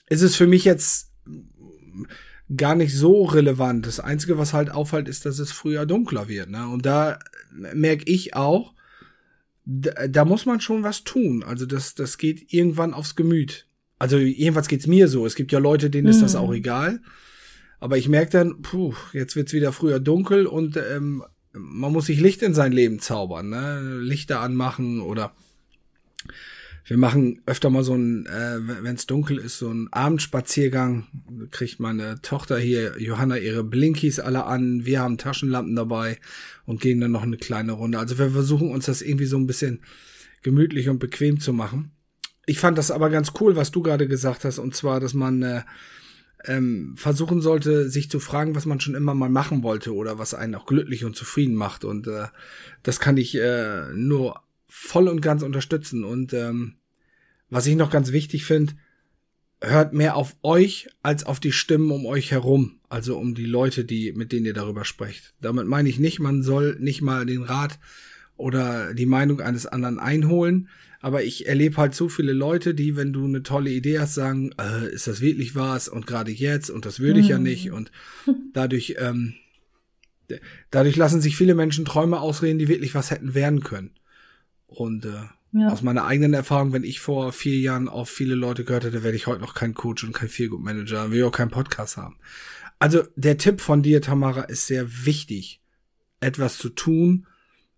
ist 0.08 0.22
es 0.22 0.34
für 0.34 0.48
mich 0.48 0.64
jetzt 0.64 1.10
gar 2.56 2.74
nicht 2.74 2.94
so 2.94 3.24
relevant. 3.24 3.86
Das 3.86 4.00
Einzige, 4.00 4.38
was 4.38 4.52
halt 4.52 4.70
auffällt, 4.70 5.08
ist, 5.08 5.24
dass 5.24 5.38
es 5.38 5.52
früher 5.52 5.86
dunkler 5.86 6.28
wird. 6.28 6.50
Ne? 6.50 6.68
Und 6.68 6.84
da 6.86 7.18
merke 7.52 8.04
ich 8.10 8.34
auch, 8.34 8.74
da, 9.64 10.08
da 10.08 10.24
muss 10.24 10.46
man 10.46 10.60
schon 10.60 10.82
was 10.82 11.04
tun. 11.04 11.42
Also 11.42 11.66
das, 11.66 11.94
das 11.94 12.18
geht 12.18 12.52
irgendwann 12.52 12.94
aufs 12.94 13.16
Gemüt. 13.16 13.66
Also 13.98 14.18
jedenfalls 14.18 14.68
geht's 14.68 14.86
mir 14.86 15.08
so. 15.08 15.24
Es 15.24 15.34
gibt 15.34 15.52
ja 15.52 15.58
Leute, 15.58 15.88
denen 15.88 16.08
ist 16.08 16.22
das 16.22 16.34
mhm. 16.34 16.40
auch 16.40 16.52
egal. 16.52 17.00
Aber 17.80 17.96
ich 17.96 18.08
merke 18.08 18.32
dann, 18.32 18.62
puh, 18.62 18.94
jetzt 19.12 19.36
wird's 19.36 19.52
wieder 19.52 19.72
früher 19.72 20.00
dunkel 20.00 20.46
und 20.46 20.76
ähm, 20.76 21.22
man 21.52 21.92
muss 21.92 22.06
sich 22.06 22.20
Licht 22.20 22.42
in 22.42 22.54
sein 22.54 22.72
Leben 22.72 22.98
zaubern, 22.98 23.48
ne? 23.48 23.98
Lichter 24.00 24.40
anmachen 24.40 25.00
oder 25.00 25.34
wir 26.86 26.98
machen 26.98 27.40
öfter 27.46 27.70
mal 27.70 27.82
so 27.82 27.94
ein, 27.94 28.26
äh, 28.26 28.58
wenn 28.82 28.94
es 28.94 29.06
dunkel 29.06 29.38
ist, 29.38 29.58
so 29.58 29.70
ein 29.70 29.88
Abendspaziergang. 29.90 31.06
Kriegt 31.50 31.80
meine 31.80 32.20
Tochter 32.20 32.58
hier, 32.58 33.00
Johanna, 33.00 33.38
ihre 33.38 33.64
Blinkies 33.64 34.20
alle 34.20 34.44
an. 34.44 34.84
Wir 34.84 35.00
haben 35.00 35.16
Taschenlampen 35.16 35.74
dabei 35.74 36.18
und 36.66 36.80
gehen 36.80 37.00
dann 37.00 37.12
noch 37.12 37.22
eine 37.22 37.38
kleine 37.38 37.72
Runde. 37.72 37.98
Also 37.98 38.18
wir 38.18 38.30
versuchen 38.30 38.70
uns 38.70 38.84
das 38.84 39.00
irgendwie 39.00 39.24
so 39.24 39.38
ein 39.38 39.46
bisschen 39.46 39.80
gemütlich 40.42 40.90
und 40.90 40.98
bequem 40.98 41.40
zu 41.40 41.54
machen. 41.54 41.92
Ich 42.44 42.58
fand 42.58 42.76
das 42.76 42.90
aber 42.90 43.08
ganz 43.08 43.32
cool, 43.40 43.56
was 43.56 43.70
du 43.70 43.82
gerade 43.82 44.06
gesagt 44.06 44.44
hast, 44.44 44.58
und 44.58 44.76
zwar, 44.76 45.00
dass 45.00 45.14
man 45.14 45.42
äh, 45.42 45.62
ähm, 46.44 46.94
versuchen 46.98 47.40
sollte, 47.40 47.88
sich 47.88 48.10
zu 48.10 48.20
fragen, 48.20 48.54
was 48.54 48.66
man 48.66 48.80
schon 48.80 48.94
immer 48.94 49.14
mal 49.14 49.30
machen 49.30 49.62
wollte 49.62 49.94
oder 49.94 50.18
was 50.18 50.34
einen 50.34 50.54
auch 50.54 50.66
glücklich 50.66 51.06
und 51.06 51.16
zufrieden 51.16 51.54
macht. 51.54 51.86
Und 51.86 52.06
äh, 52.06 52.26
das 52.82 53.00
kann 53.00 53.16
ich 53.16 53.36
äh, 53.36 53.86
nur 53.94 54.43
voll 54.76 55.06
und 55.06 55.20
ganz 55.20 55.44
unterstützen. 55.44 56.02
Und 56.02 56.32
ähm, 56.32 56.74
was 57.48 57.66
ich 57.66 57.76
noch 57.76 57.90
ganz 57.90 58.10
wichtig 58.10 58.44
finde, 58.44 58.74
hört 59.60 59.92
mehr 59.92 60.16
auf 60.16 60.34
euch 60.42 60.88
als 61.00 61.24
auf 61.24 61.38
die 61.38 61.52
Stimmen 61.52 61.92
um 61.92 62.06
euch 62.06 62.32
herum, 62.32 62.80
also 62.88 63.16
um 63.16 63.36
die 63.36 63.46
Leute, 63.46 63.84
die 63.84 64.12
mit 64.12 64.32
denen 64.32 64.46
ihr 64.46 64.52
darüber 64.52 64.84
sprecht. 64.84 65.32
Damit 65.40 65.68
meine 65.68 65.88
ich 65.88 66.00
nicht, 66.00 66.18
man 66.18 66.42
soll 66.42 66.76
nicht 66.80 67.02
mal 67.02 67.24
den 67.24 67.44
Rat 67.44 67.78
oder 68.36 68.94
die 68.94 69.06
Meinung 69.06 69.40
eines 69.40 69.64
anderen 69.64 70.00
einholen, 70.00 70.68
aber 71.00 71.22
ich 71.22 71.46
erlebe 71.46 71.76
halt 71.76 71.94
so 71.94 72.08
viele 72.08 72.32
Leute, 72.32 72.74
die, 72.74 72.96
wenn 72.96 73.12
du 73.12 73.26
eine 73.26 73.44
tolle 73.44 73.70
Idee 73.70 74.00
hast, 74.00 74.14
sagen, 74.14 74.50
äh, 74.60 74.92
ist 74.92 75.06
das 75.06 75.20
wirklich 75.20 75.54
was 75.54 75.88
und 75.88 76.06
gerade 76.06 76.32
jetzt 76.32 76.68
und 76.68 76.84
das 76.84 76.98
würde 76.98 77.20
ich 77.20 77.28
ja 77.28 77.38
mhm. 77.38 77.44
nicht 77.44 77.70
und 77.70 77.92
dadurch 78.52 78.96
ähm, 78.98 79.34
dadurch 80.70 80.96
lassen 80.96 81.20
sich 81.20 81.36
viele 81.36 81.54
Menschen 81.54 81.84
Träume 81.84 82.20
ausreden, 82.20 82.58
die 82.58 82.68
wirklich 82.68 82.94
was 82.94 83.12
hätten 83.12 83.34
werden 83.34 83.60
können. 83.60 83.92
Und 84.66 85.04
äh, 85.04 85.10
ja. 85.52 85.68
aus 85.68 85.82
meiner 85.82 86.04
eigenen 86.04 86.34
Erfahrung, 86.34 86.72
wenn 86.72 86.84
ich 86.84 87.00
vor 87.00 87.32
vier 87.32 87.58
Jahren 87.58 87.88
auf 87.88 88.08
viele 88.08 88.34
Leute 88.34 88.64
gehört 88.64 88.84
hätte, 88.84 89.02
werde 89.02 89.16
ich 89.16 89.26
heute 89.26 89.40
noch 89.40 89.54
kein 89.54 89.74
Coach 89.74 90.04
und 90.04 90.12
kein 90.12 90.28
Feelgood 90.28 90.62
Manager, 90.62 91.10
will 91.10 91.18
ich 91.18 91.24
auch 91.24 91.32
keinen 91.32 91.50
Podcast 91.50 91.96
haben. 91.96 92.16
Also 92.78 93.02
der 93.16 93.38
Tipp 93.38 93.60
von 93.60 93.82
dir, 93.82 94.02
Tamara, 94.02 94.42
ist 94.42 94.66
sehr 94.66 95.06
wichtig, 95.06 95.60
etwas 96.20 96.58
zu 96.58 96.68
tun 96.70 97.26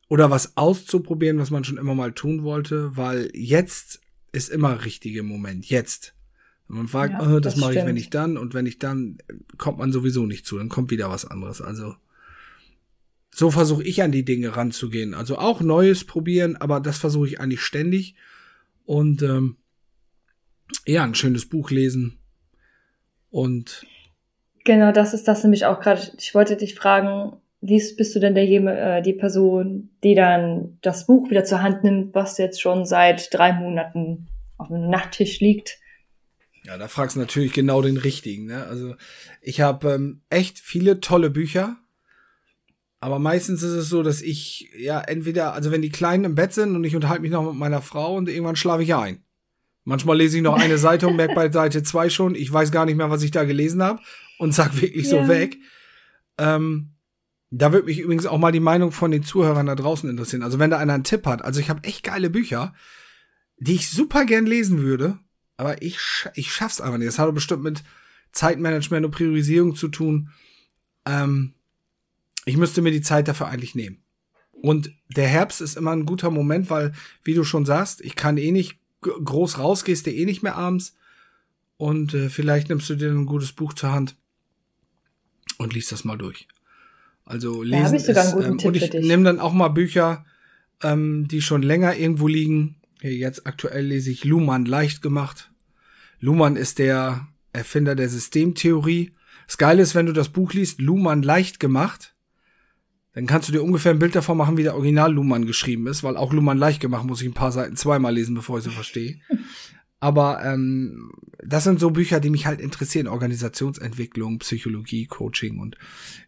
oder 0.08 0.30
was 0.30 0.56
auszuprobieren, 0.56 1.38
was 1.38 1.50
man 1.50 1.64
schon 1.64 1.78
immer 1.78 1.94
mal 1.94 2.12
tun 2.12 2.44
wollte, 2.44 2.96
weil 2.96 3.30
jetzt 3.34 4.00
ist 4.32 4.48
immer 4.48 4.84
richtige 4.84 5.22
Moment. 5.22 5.68
Jetzt. 5.68 6.14
Und 6.68 6.76
man 6.76 6.88
fragt, 6.88 7.14
ja, 7.14 7.20
oh, 7.20 7.40
das, 7.40 7.54
das 7.54 7.60
mache 7.60 7.78
ich, 7.78 7.84
wenn 7.84 7.96
ich 7.96 8.10
dann 8.10 8.36
und 8.36 8.54
wenn 8.54 8.66
ich 8.66 8.78
dann, 8.78 9.18
kommt 9.58 9.78
man 9.78 9.92
sowieso 9.92 10.26
nicht 10.26 10.46
zu, 10.46 10.58
dann 10.58 10.68
kommt 10.68 10.90
wieder 10.90 11.10
was 11.10 11.24
anderes. 11.24 11.60
Also 11.60 11.94
so 13.36 13.50
versuche 13.50 13.82
ich 13.82 14.02
an 14.02 14.12
die 14.12 14.24
Dinge 14.24 14.56
ranzugehen. 14.56 15.12
Also 15.12 15.36
auch 15.36 15.60
Neues 15.60 16.06
probieren, 16.06 16.56
aber 16.56 16.80
das 16.80 16.96
versuche 16.96 17.26
ich 17.26 17.38
eigentlich 17.38 17.60
ständig. 17.60 18.14
Und 18.86 19.20
ähm, 19.20 19.58
ja, 20.86 21.04
ein 21.04 21.14
schönes 21.14 21.46
Buch 21.46 21.70
lesen. 21.70 22.18
Und 23.28 23.84
genau, 24.64 24.90
das 24.90 25.12
ist 25.12 25.28
das 25.28 25.42
nämlich 25.42 25.66
auch 25.66 25.80
gerade. 25.80 26.00
Ich 26.16 26.34
wollte 26.34 26.56
dich 26.56 26.74
fragen, 26.74 27.36
liest, 27.60 27.98
bist 27.98 28.16
du 28.16 28.20
denn 28.20 28.34
der 28.34 28.44
äh, 28.44 29.02
die 29.02 29.12
Person, 29.12 29.90
die 30.02 30.14
dann 30.14 30.78
das 30.80 31.04
Buch 31.04 31.28
wieder 31.28 31.44
zur 31.44 31.60
Hand 31.60 31.84
nimmt, 31.84 32.14
was 32.14 32.38
jetzt 32.38 32.62
schon 32.62 32.86
seit 32.86 33.34
drei 33.34 33.52
Monaten 33.52 34.28
auf 34.56 34.68
dem 34.68 34.88
Nachttisch 34.88 35.40
liegt? 35.40 35.78
Ja, 36.64 36.78
da 36.78 36.88
fragst 36.88 37.16
du 37.16 37.20
natürlich 37.20 37.52
genau 37.52 37.82
den 37.82 37.98
richtigen. 37.98 38.46
Ne? 38.46 38.64
Also 38.64 38.94
ich 39.42 39.60
habe 39.60 39.92
ähm, 39.92 40.22
echt 40.30 40.58
viele 40.58 41.00
tolle 41.00 41.28
Bücher, 41.28 41.76
aber 43.00 43.18
meistens 43.18 43.62
ist 43.62 43.72
es 43.72 43.88
so, 43.88 44.02
dass 44.02 44.22
ich 44.22 44.70
ja 44.76 45.00
entweder, 45.00 45.52
also 45.52 45.70
wenn 45.70 45.82
die 45.82 45.90
Kleinen 45.90 46.24
im 46.24 46.34
Bett 46.34 46.52
sind 46.52 46.74
und 46.74 46.84
ich 46.84 46.94
unterhalte 46.96 47.22
mich 47.22 47.30
noch 47.30 47.44
mit 47.44 47.58
meiner 47.58 47.82
Frau 47.82 48.16
und 48.16 48.28
irgendwann 48.28 48.56
schlafe 48.56 48.82
ich 48.82 48.94
ein. 48.94 49.22
Manchmal 49.84 50.16
lese 50.16 50.38
ich 50.38 50.42
noch 50.42 50.58
eine 50.58 50.78
Seite 50.78 51.06
und 51.06 51.16
merke 51.16 51.34
bei 51.34 51.50
Seite 51.50 51.82
zwei 51.82 52.08
schon, 52.08 52.34
ich 52.34 52.52
weiß 52.52 52.72
gar 52.72 52.86
nicht 52.86 52.96
mehr, 52.96 53.10
was 53.10 53.22
ich 53.22 53.30
da 53.30 53.44
gelesen 53.44 53.82
habe 53.82 54.00
und 54.38 54.54
sag 54.54 54.80
wirklich 54.80 55.06
ja. 55.06 55.22
so 55.22 55.28
weg. 55.28 55.58
Ähm, 56.38 56.92
da 57.50 57.72
würde 57.72 57.86
mich 57.86 58.00
übrigens 58.00 58.26
auch 58.26 58.38
mal 58.38 58.52
die 58.52 58.60
Meinung 58.60 58.92
von 58.92 59.10
den 59.10 59.22
Zuhörern 59.22 59.66
da 59.66 59.74
draußen 59.74 60.08
interessieren. 60.10 60.42
Also 60.42 60.58
wenn 60.58 60.70
da 60.70 60.78
einer 60.78 60.94
einen 60.94 61.04
Tipp 61.04 61.26
hat, 61.26 61.44
also 61.44 61.60
ich 61.60 61.70
habe 61.70 61.84
echt 61.84 62.02
geile 62.02 62.30
Bücher, 62.30 62.74
die 63.58 63.74
ich 63.74 63.90
super 63.90 64.24
gern 64.24 64.46
lesen 64.46 64.82
würde, 64.82 65.18
aber 65.56 65.80
ich, 65.82 65.98
ich 66.34 66.52
schaff's 66.52 66.80
einfach 66.80 66.98
nicht. 66.98 67.08
Das 67.08 67.18
hat 67.18 67.32
bestimmt 67.34 67.62
mit 67.62 67.82
Zeitmanagement 68.32 69.06
und 69.06 69.12
Priorisierung 69.12 69.76
zu 69.76 69.88
tun. 69.88 70.30
Ähm, 71.06 71.54
ich 72.46 72.56
müsste 72.56 72.80
mir 72.80 72.92
die 72.92 73.02
Zeit 73.02 73.28
dafür 73.28 73.48
eigentlich 73.48 73.74
nehmen. 73.74 74.02
Und 74.52 74.90
der 75.14 75.28
Herbst 75.28 75.60
ist 75.60 75.76
immer 75.76 75.92
ein 75.92 76.06
guter 76.06 76.30
Moment, 76.30 76.70
weil, 76.70 76.92
wie 77.22 77.34
du 77.34 77.44
schon 77.44 77.66
sagst, 77.66 78.00
ich 78.00 78.16
kann 78.16 78.38
eh 78.38 78.50
nicht 78.50 78.78
groß 79.02 79.58
raus, 79.58 79.84
gehst 79.84 80.06
du 80.06 80.10
eh 80.10 80.24
nicht 80.24 80.42
mehr 80.42 80.56
abends. 80.56 80.96
Und 81.76 82.14
äh, 82.14 82.30
vielleicht 82.30 82.70
nimmst 82.70 82.88
du 82.88 82.94
dir 82.94 83.10
ein 83.10 83.26
gutes 83.26 83.52
Buch 83.52 83.74
zur 83.74 83.92
Hand 83.92 84.16
und 85.58 85.74
liest 85.74 85.92
das 85.92 86.04
mal 86.04 86.16
durch. 86.16 86.48
Also 87.26 87.62
lesen 87.62 87.96
ist, 87.96 88.08
ähm, 88.08 88.58
und 88.58 88.76
ich 88.76 88.90
nehme 88.94 89.24
dann 89.24 89.40
auch 89.40 89.52
mal 89.52 89.68
Bücher, 89.68 90.24
ähm, 90.82 91.28
die 91.28 91.42
schon 91.42 91.60
länger 91.60 91.96
irgendwo 91.96 92.28
liegen, 92.28 92.76
Jetzt 93.02 93.46
aktuell 93.46 93.86
lese 93.86 94.10
ich 94.10 94.24
Luhmann 94.24 94.64
leicht 94.64 95.02
gemacht. 95.02 95.50
Luhmann 96.18 96.56
ist 96.56 96.78
der 96.78 97.28
Erfinder 97.52 97.94
der 97.94 98.08
Systemtheorie. 98.08 99.14
Das 99.46 99.58
Geile 99.58 99.82
ist, 99.82 99.94
wenn 99.94 100.06
du 100.06 100.12
das 100.12 100.30
Buch 100.30 100.52
liest, 100.52 100.80
Luhmann 100.80 101.22
leicht 101.22 101.60
gemacht, 101.60 102.14
dann 103.16 103.26
kannst 103.26 103.48
du 103.48 103.52
dir 103.52 103.62
ungefähr 103.62 103.92
ein 103.92 103.98
Bild 103.98 104.14
davon 104.14 104.36
machen, 104.36 104.58
wie 104.58 104.62
der 104.62 104.74
Original 104.74 105.10
Luhmann 105.10 105.46
geschrieben 105.46 105.86
ist, 105.86 106.04
weil 106.04 106.18
auch 106.18 106.34
Luhmann 106.34 106.58
leicht 106.58 106.82
gemacht 106.82 107.06
muss 107.06 107.22
ich 107.22 107.26
ein 107.26 107.32
paar 107.32 107.50
Seiten 107.50 107.74
zweimal 107.74 108.12
lesen, 108.12 108.34
bevor 108.34 108.58
ich 108.58 108.64
sie 108.64 108.70
verstehe. 108.70 109.16
Aber 110.00 110.44
ähm, 110.44 111.10
das 111.42 111.64
sind 111.64 111.80
so 111.80 111.88
Bücher, 111.88 112.20
die 112.20 112.28
mich 112.28 112.44
halt 112.44 112.60
interessieren. 112.60 113.06
Organisationsentwicklung, 113.06 114.40
Psychologie, 114.40 115.06
Coaching 115.06 115.60
und 115.60 115.78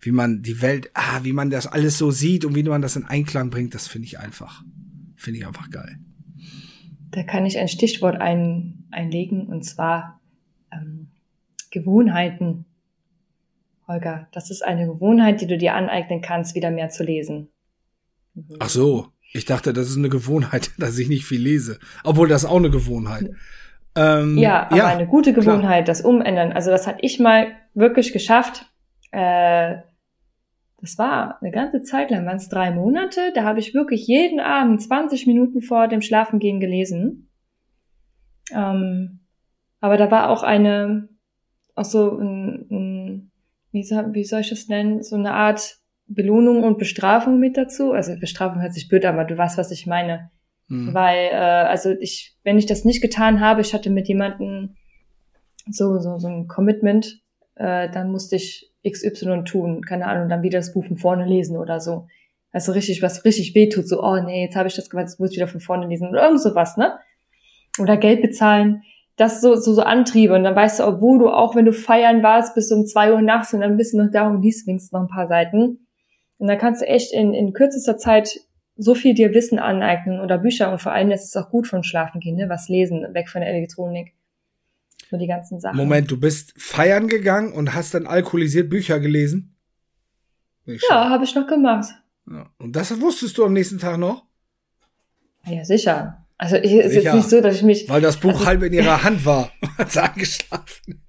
wie 0.01 0.13
man 0.13 0.41
die 0.41 0.63
Welt, 0.63 0.91
ah, 0.95 1.21
wie 1.25 1.35
man 1.35 1.51
das 1.51 1.67
alles 1.67 1.99
so 1.99 2.11
sieht 2.11 2.47
und 2.47 2.55
wie 2.55 2.63
man 2.63 2.81
das 2.81 2.97
in 2.97 3.05
Einklang 3.05 3.51
bringt, 3.51 3.75
das 3.75 3.87
finde 3.87 4.07
ich 4.07 4.19
einfach. 4.19 4.65
Finde 5.15 5.41
ich 5.41 5.47
einfach 5.47 5.69
geil. 5.69 5.99
Da 7.11 7.23
kann 7.23 7.45
ich 7.45 7.59
ein 7.59 7.69
Stichwort 7.69 8.19
ein, 8.19 8.87
einlegen 8.91 9.47
und 9.47 9.63
zwar 9.63 10.23
ähm, 10.73 11.09
Gewohnheiten. 11.71 12.65
Holger, 13.89 14.29
das 14.33 14.51
ist 14.51 14.63
eine 14.63 14.87
Gewohnheit, 14.87 15.41
die 15.41 15.47
du 15.47 15.57
dir 15.57 15.75
aneignen 15.75 16.21
kannst, 16.21 16.55
wieder 16.55 16.71
mehr 16.71 16.91
zu 16.91 17.03
lesen. 17.03 17.49
Mhm. 18.35 18.57
Ach 18.61 18.69
so, 18.69 19.09
ich 19.33 19.47
dachte, 19.47 19.73
das 19.73 19.89
ist 19.89 19.97
eine 19.97 20.11
Gewohnheit, 20.11 20.71
dass 20.79 20.99
ich 20.99 21.09
nicht 21.09 21.25
viel 21.25 21.41
lese. 21.41 21.79
Obwohl 22.05 22.29
das 22.29 22.45
auch 22.45 22.57
eine 22.57 22.71
Gewohnheit. 22.71 23.31
Ähm, 23.97 24.39
ja, 24.39 24.67
aber 24.67 24.77
ja, 24.77 24.87
eine 24.87 25.07
gute 25.07 25.33
Gewohnheit, 25.33 25.85
klar. 25.85 25.97
das 25.97 26.03
Umändern. 26.03 26.53
Also 26.53 26.71
das 26.71 26.87
hatte 26.87 27.01
ich 27.03 27.19
mal 27.19 27.49
wirklich 27.75 28.13
geschafft. 28.13 28.67
Äh, 29.11 29.77
das 30.81 30.97
war 30.99 31.43
eine 31.43 31.51
ganze 31.51 31.83
Zeit 31.83 32.11
lang, 32.11 32.25
waren 32.27 32.37
es 32.37 32.49
drei 32.49 32.71
Monate. 32.71 33.33
Da 33.35 33.43
habe 33.43 33.59
ich 33.59 33.75
wirklich 33.75 34.07
jeden 34.07 34.39
Abend 34.39 34.81
20 34.81 35.27
Minuten 35.27 35.61
vor 35.61 35.89
dem 35.89 36.03
Schlafengehen 36.03 36.61
gelesen. 36.61 37.31
Ähm, 38.53 39.21
aber 39.81 39.97
da 39.97 40.11
war 40.11 40.31
auch 40.31 40.43
eine, 40.43 41.09
auch 41.75 41.85
so 41.85 42.17
ein, 42.19 42.69
ein 42.71 42.88
wie, 43.73 43.83
soll, 43.83 44.13
wie 44.13 44.25
soll 44.25 44.41
ich 44.41 44.51
das 44.51 44.69
nennen, 44.69 45.03
so 45.03 45.17
eine 45.17 45.33
Art 45.33 45.79
Belohnung 46.07 46.65
und 46.65 46.79
Bestrafung 46.79 47.39
mit 47.39 47.57
dazu. 47.57 47.93
Also 47.93 48.19
Bestrafung 48.19 48.63
hört 48.63 48.75
sich 48.75 48.89
blöd, 48.89 49.05
aber 49.05 49.25
du 49.25 49.37
weißt, 49.37 49.59
was 49.59 49.71
ich 49.71 49.87
meine. 49.87 50.31
Hm. 50.69 50.95
Weil, 50.95 51.29
äh, 51.31 51.35
also 51.35 51.91
ich, 52.01 52.37
wenn 52.45 52.59
ich 52.59 52.67
das 52.67 52.85
nicht 52.85 53.03
getan 53.03 53.41
habe, 53.41 53.61
ich 53.61 53.75
hatte 53.75 53.91
mit 53.91 54.09
jemandem 54.09 54.77
so, 55.71 55.99
so, 55.99 56.19
so 56.19 56.29
ein 56.29 56.49
Commitment, 56.49 57.21
äh, 57.57 57.91
dann 57.91 58.11
musste 58.11 58.37
ich 58.37 58.73
XY 58.89 59.45
tun, 59.45 59.83
keine 59.83 60.07
Ahnung, 60.07 60.29
dann 60.29 60.43
wieder 60.43 60.59
das 60.59 60.73
Buch 60.73 60.85
von 60.85 60.97
vorne 60.97 61.27
lesen 61.27 61.57
oder 61.57 61.81
so. 61.81 62.07
Also 62.51 62.73
richtig, 62.73 63.03
was 63.03 63.25
richtig 63.25 63.55
wehtut, 63.55 63.87
so, 63.87 64.03
oh 64.03 64.19
nee, 64.21 64.45
jetzt 64.45 64.57
habe 64.57 64.69
ich 64.69 64.75
das 64.75 64.89
gemacht, 64.89 65.07
jetzt 65.09 65.21
muss 65.21 65.31
ich 65.31 65.37
wieder 65.37 65.49
von 65.49 65.61
vorne 65.61 65.87
lesen 65.87 66.09
oder 66.09 66.25
irgend 66.25 66.41
sowas, 66.41 66.77
ne? 66.77 66.99
Oder 67.79 67.97
Geld 67.97 68.23
bezahlen. 68.23 68.83
Das 69.19 69.43
so, 69.43 69.57
so, 69.57 69.75
so 69.75 69.83
Antriebe. 69.83 70.35
Und 70.35 70.45
dann 70.45 70.57
weißt 70.57 70.81
du, 70.81 70.87
obwohl 70.87 71.19
du 71.19 71.29
auch, 71.29 71.55
wenn 71.55 71.67
du 71.67 71.73
feiern 71.75 72.23
warst, 72.23 72.55
bis 72.55 72.73
um 72.73 72.87
zwei 72.87 73.13
Uhr 73.13 73.21
nachts 73.21 73.53
und 73.53 73.61
dann 73.61 73.77
bist 73.77 73.93
du 73.93 73.99
noch 73.99 74.11
da 74.11 74.29
und 74.29 74.41
liest 74.41 74.67
wenigstens 74.67 74.93
noch 74.93 75.03
ein 75.03 75.09
paar 75.09 75.27
Seiten. 75.27 75.87
Und 76.39 76.47
dann 76.47 76.57
kannst 76.57 76.81
du 76.81 76.87
echt 76.87 77.13
in, 77.13 77.35
in 77.35 77.53
kürzester 77.53 77.99
Zeit 77.99 78.41
so 78.77 78.95
viel 78.95 79.15
dir 79.15 79.35
Wissen 79.35 79.59
aneignen 79.59 80.21
oder 80.21 80.39
Bücher 80.39 80.71
und 80.71 80.81
vor 80.81 80.93
allem 80.93 81.11
ist 81.11 81.25
es 81.25 81.37
auch 81.37 81.51
gut 81.51 81.67
von 81.67 81.83
Schlafen 81.83 82.21
gehen, 82.21 82.37
ne? 82.37 82.49
Was 82.49 82.69
lesen, 82.69 83.13
weg 83.13 83.29
von 83.29 83.41
der 83.41 83.51
Elektronik 83.51 84.15
so 85.11 85.17
die 85.17 85.27
ganzen 85.27 85.59
Sachen. 85.61 85.77
Moment, 85.77 86.11
du 86.11 86.21
bist 86.21 86.55
feiern 86.57 87.09
gegangen 87.09 87.53
und 87.53 87.75
hast 87.75 87.95
dann 87.95 88.07
alkoholisiert 88.07 88.69
Bücher 88.71 89.01
gelesen? 89.01 89.55
ja, 90.67 91.09
habe 91.09 91.25
ich 91.25 91.35
noch 91.35 91.47
gemacht. 91.47 91.95
Ja. 92.31 92.51
Und 92.59 92.77
das 92.77 93.01
wusstest 93.01 93.39
du 93.39 93.45
am 93.45 93.55
nächsten 93.55 93.79
Tag 93.79 93.99
noch? 93.99 94.25
Ja, 95.47 95.65
sicher. 95.65 96.27
Also 96.39 96.55
ich, 96.57 96.73
es 96.73 96.93
ist 96.93 97.05
jetzt 97.05 97.15
nicht 97.15 97.29
so, 97.29 97.41
dass 97.41 97.57
ich 97.57 97.63
mich. 97.65 97.89
Weil 97.89 98.01
das 98.01 98.17
Buch 98.17 98.31
also, 98.31 98.47
halb 98.47 98.63
in 98.63 98.73
ihrer 98.73 99.03
Hand 99.05 99.27
war, 99.27 99.51
als 99.77 99.97
angeschlafen. 99.97 101.05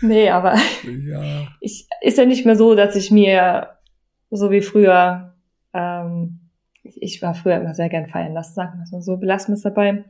nee, 0.00 0.30
aber 0.30 0.54
ja. 0.84 1.48
ich 1.60 1.88
ist 2.00 2.18
ja 2.18 2.24
nicht 2.24 2.46
mehr 2.46 2.56
so, 2.56 2.76
dass 2.76 2.94
ich 2.94 3.10
mir 3.10 3.70
so 4.30 4.50
wie 4.52 4.62
früher, 4.62 5.34
ähm, 5.74 6.50
ich 6.82 7.20
war 7.20 7.34
früher 7.34 7.56
immer 7.56 7.74
sehr 7.74 7.88
gern 7.88 8.06
feiern 8.06 8.32
lassen, 8.32 8.54
sagen 8.54 8.72
wir 8.78 8.86
mal 8.90 9.02
so, 9.02 9.16
belassen 9.16 9.52
wir 9.52 9.56
es 9.56 9.62
dabei. 9.62 10.04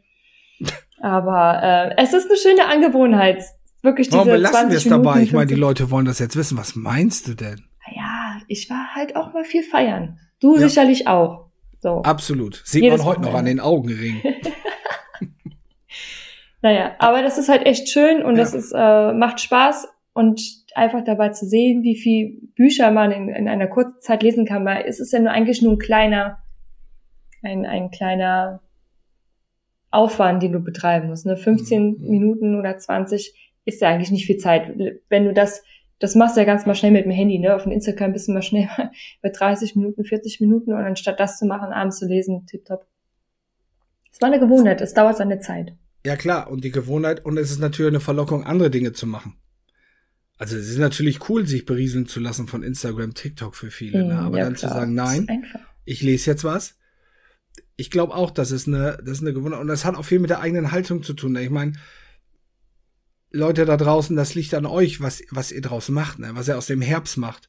Aber 1.00 1.60
äh, 1.62 2.02
es 2.02 2.12
ist 2.12 2.28
eine 2.28 2.38
schöne 2.38 2.66
Angewohnheit. 2.66 3.42
Wirklich 3.82 4.08
diese 4.08 4.18
Warum 4.18 4.32
belassen 4.32 4.70
wir 4.70 4.76
es 4.76 4.84
dabei? 4.84 5.22
Ich 5.22 5.32
meine, 5.32 5.46
die 5.46 5.56
Leute 5.56 5.90
wollen 5.90 6.04
das 6.04 6.20
jetzt 6.20 6.36
wissen. 6.36 6.56
Was 6.56 6.76
meinst 6.76 7.26
du 7.26 7.34
denn? 7.34 7.64
Ja, 7.96 8.36
ich 8.46 8.70
war 8.70 8.94
halt 8.94 9.16
auch 9.16 9.32
mal 9.32 9.44
viel 9.44 9.64
feiern. 9.64 10.20
Du 10.38 10.54
ja. 10.54 10.68
sicherlich 10.68 11.08
auch. 11.08 11.50
So. 11.82 12.00
Absolut. 12.02 12.62
Sieht 12.64 12.84
Jedes 12.84 12.98
man 12.98 13.08
heute 13.08 13.22
noch 13.22 13.34
an 13.34 13.44
den 13.44 13.58
Augenringen. 13.58 14.22
naja, 16.62 16.94
aber 17.00 17.22
das 17.22 17.38
ist 17.38 17.48
halt 17.48 17.66
echt 17.66 17.88
schön 17.88 18.22
und 18.22 18.36
ja. 18.36 18.40
das 18.40 18.54
ist, 18.54 18.72
äh, 18.72 19.12
macht 19.12 19.40
Spaß 19.40 19.88
und 20.12 20.40
einfach 20.76 21.02
dabei 21.02 21.30
zu 21.30 21.44
sehen, 21.44 21.82
wie 21.82 21.96
viel 21.96 22.40
Bücher 22.54 22.92
man 22.92 23.10
in, 23.10 23.28
in 23.28 23.48
einer 23.48 23.66
kurzen 23.66 24.00
Zeit 24.00 24.22
lesen 24.22 24.46
kann, 24.46 24.64
weil 24.64 24.84
es 24.86 25.00
ist 25.00 25.12
ja 25.12 25.18
nur 25.18 25.32
eigentlich 25.32 25.60
nur 25.60 25.72
ein 25.72 25.78
kleiner, 25.78 26.38
ein, 27.42 27.66
ein 27.66 27.90
kleiner 27.90 28.60
Aufwand, 29.90 30.40
den 30.40 30.52
du 30.52 30.60
betreiben 30.60 31.08
musst. 31.08 31.26
Ne? 31.26 31.36
15 31.36 31.98
mhm. 31.98 32.08
Minuten 32.08 32.58
oder 32.58 32.78
20 32.78 33.34
ist 33.64 33.80
ja 33.80 33.88
eigentlich 33.88 34.12
nicht 34.12 34.26
viel 34.26 34.38
Zeit. 34.38 34.72
Wenn 35.08 35.24
du 35.24 35.32
das, 35.32 35.64
das 36.02 36.16
machst 36.16 36.36
du 36.36 36.40
ja 36.40 36.46
ganz 36.46 36.66
mal 36.66 36.74
schnell 36.74 36.90
mit 36.90 37.04
dem 37.04 37.12
Handy, 37.12 37.38
ne? 37.38 37.54
Auf 37.54 37.62
dem 37.62 37.70
Instagram 37.70 38.12
bist 38.12 38.26
du 38.26 38.32
mal 38.32 38.42
schnell 38.42 38.68
bei 39.22 39.28
30 39.28 39.76
Minuten, 39.76 40.04
40 40.04 40.40
Minuten 40.40 40.72
und 40.72 40.80
anstatt 40.80 41.20
das 41.20 41.38
zu 41.38 41.46
machen, 41.46 41.72
abends 41.72 41.98
zu 41.98 42.06
lesen, 42.06 42.44
tipptopp. 42.46 42.86
Es 44.12 44.20
war 44.20 44.28
eine 44.28 44.40
Gewohnheit, 44.40 44.80
es 44.80 44.94
dauert 44.94 45.16
seine 45.16 45.38
Zeit. 45.38 45.74
Ja 46.04 46.16
klar, 46.16 46.50
und 46.50 46.64
die 46.64 46.72
Gewohnheit, 46.72 47.24
und 47.24 47.38
es 47.38 47.52
ist 47.52 47.60
natürlich 47.60 47.92
eine 47.92 48.00
Verlockung, 48.00 48.44
andere 48.44 48.68
Dinge 48.68 48.92
zu 48.92 49.06
machen. 49.06 49.36
Also 50.38 50.56
es 50.56 50.68
ist 50.68 50.78
natürlich 50.78 51.28
cool, 51.28 51.46
sich 51.46 51.66
berieseln 51.66 52.06
zu 52.06 52.18
lassen 52.18 52.48
von 52.48 52.64
Instagram, 52.64 53.14
TikTok 53.14 53.54
für 53.54 53.70
viele, 53.70 54.04
ne? 54.04 54.14
Mhm, 54.14 54.20
aber 54.20 54.38
ja, 54.38 54.44
dann 54.44 54.54
klar. 54.54 54.72
zu 54.72 54.76
sagen, 54.76 54.94
nein, 54.94 55.44
ich 55.84 56.02
lese 56.02 56.32
jetzt 56.32 56.42
was, 56.42 56.76
ich 57.76 57.90
glaube 57.90 58.14
auch, 58.14 58.32
das 58.32 58.50
ist 58.50 58.66
eine, 58.66 58.98
das 59.04 59.18
ist 59.18 59.22
eine 59.22 59.32
Gewohnheit. 59.32 59.60
Und 59.60 59.68
das 59.68 59.84
hat 59.84 59.94
auch 59.94 60.04
viel 60.04 60.18
mit 60.18 60.30
der 60.30 60.40
eigenen 60.40 60.72
Haltung 60.72 61.02
zu 61.02 61.14
tun. 61.14 61.32
Ne? 61.32 61.42
Ich 61.42 61.50
meine, 61.50 61.74
Leute 63.32 63.64
da 63.64 63.76
draußen, 63.76 64.16
das 64.16 64.34
liegt 64.34 64.54
an 64.54 64.66
euch, 64.66 65.00
was, 65.00 65.22
was 65.30 65.52
ihr 65.52 65.62
draus 65.62 65.88
macht, 65.88 66.18
ne? 66.18 66.30
was 66.34 66.48
ihr 66.48 66.58
aus 66.58 66.66
dem 66.66 66.82
Herbst 66.82 67.16
macht. 67.16 67.48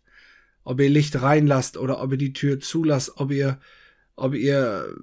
Ob 0.63 0.79
ihr 0.79 0.89
Licht 0.89 1.21
reinlasst 1.21 1.77
oder 1.77 2.01
ob 2.01 2.13
ihr 2.13 2.17
die 2.17 2.33
Tür 2.33 2.59
zulasst, 2.59 3.13
ob 3.17 3.31
ihr, 3.31 3.59
ob 4.15 4.33
ihr 4.33 4.95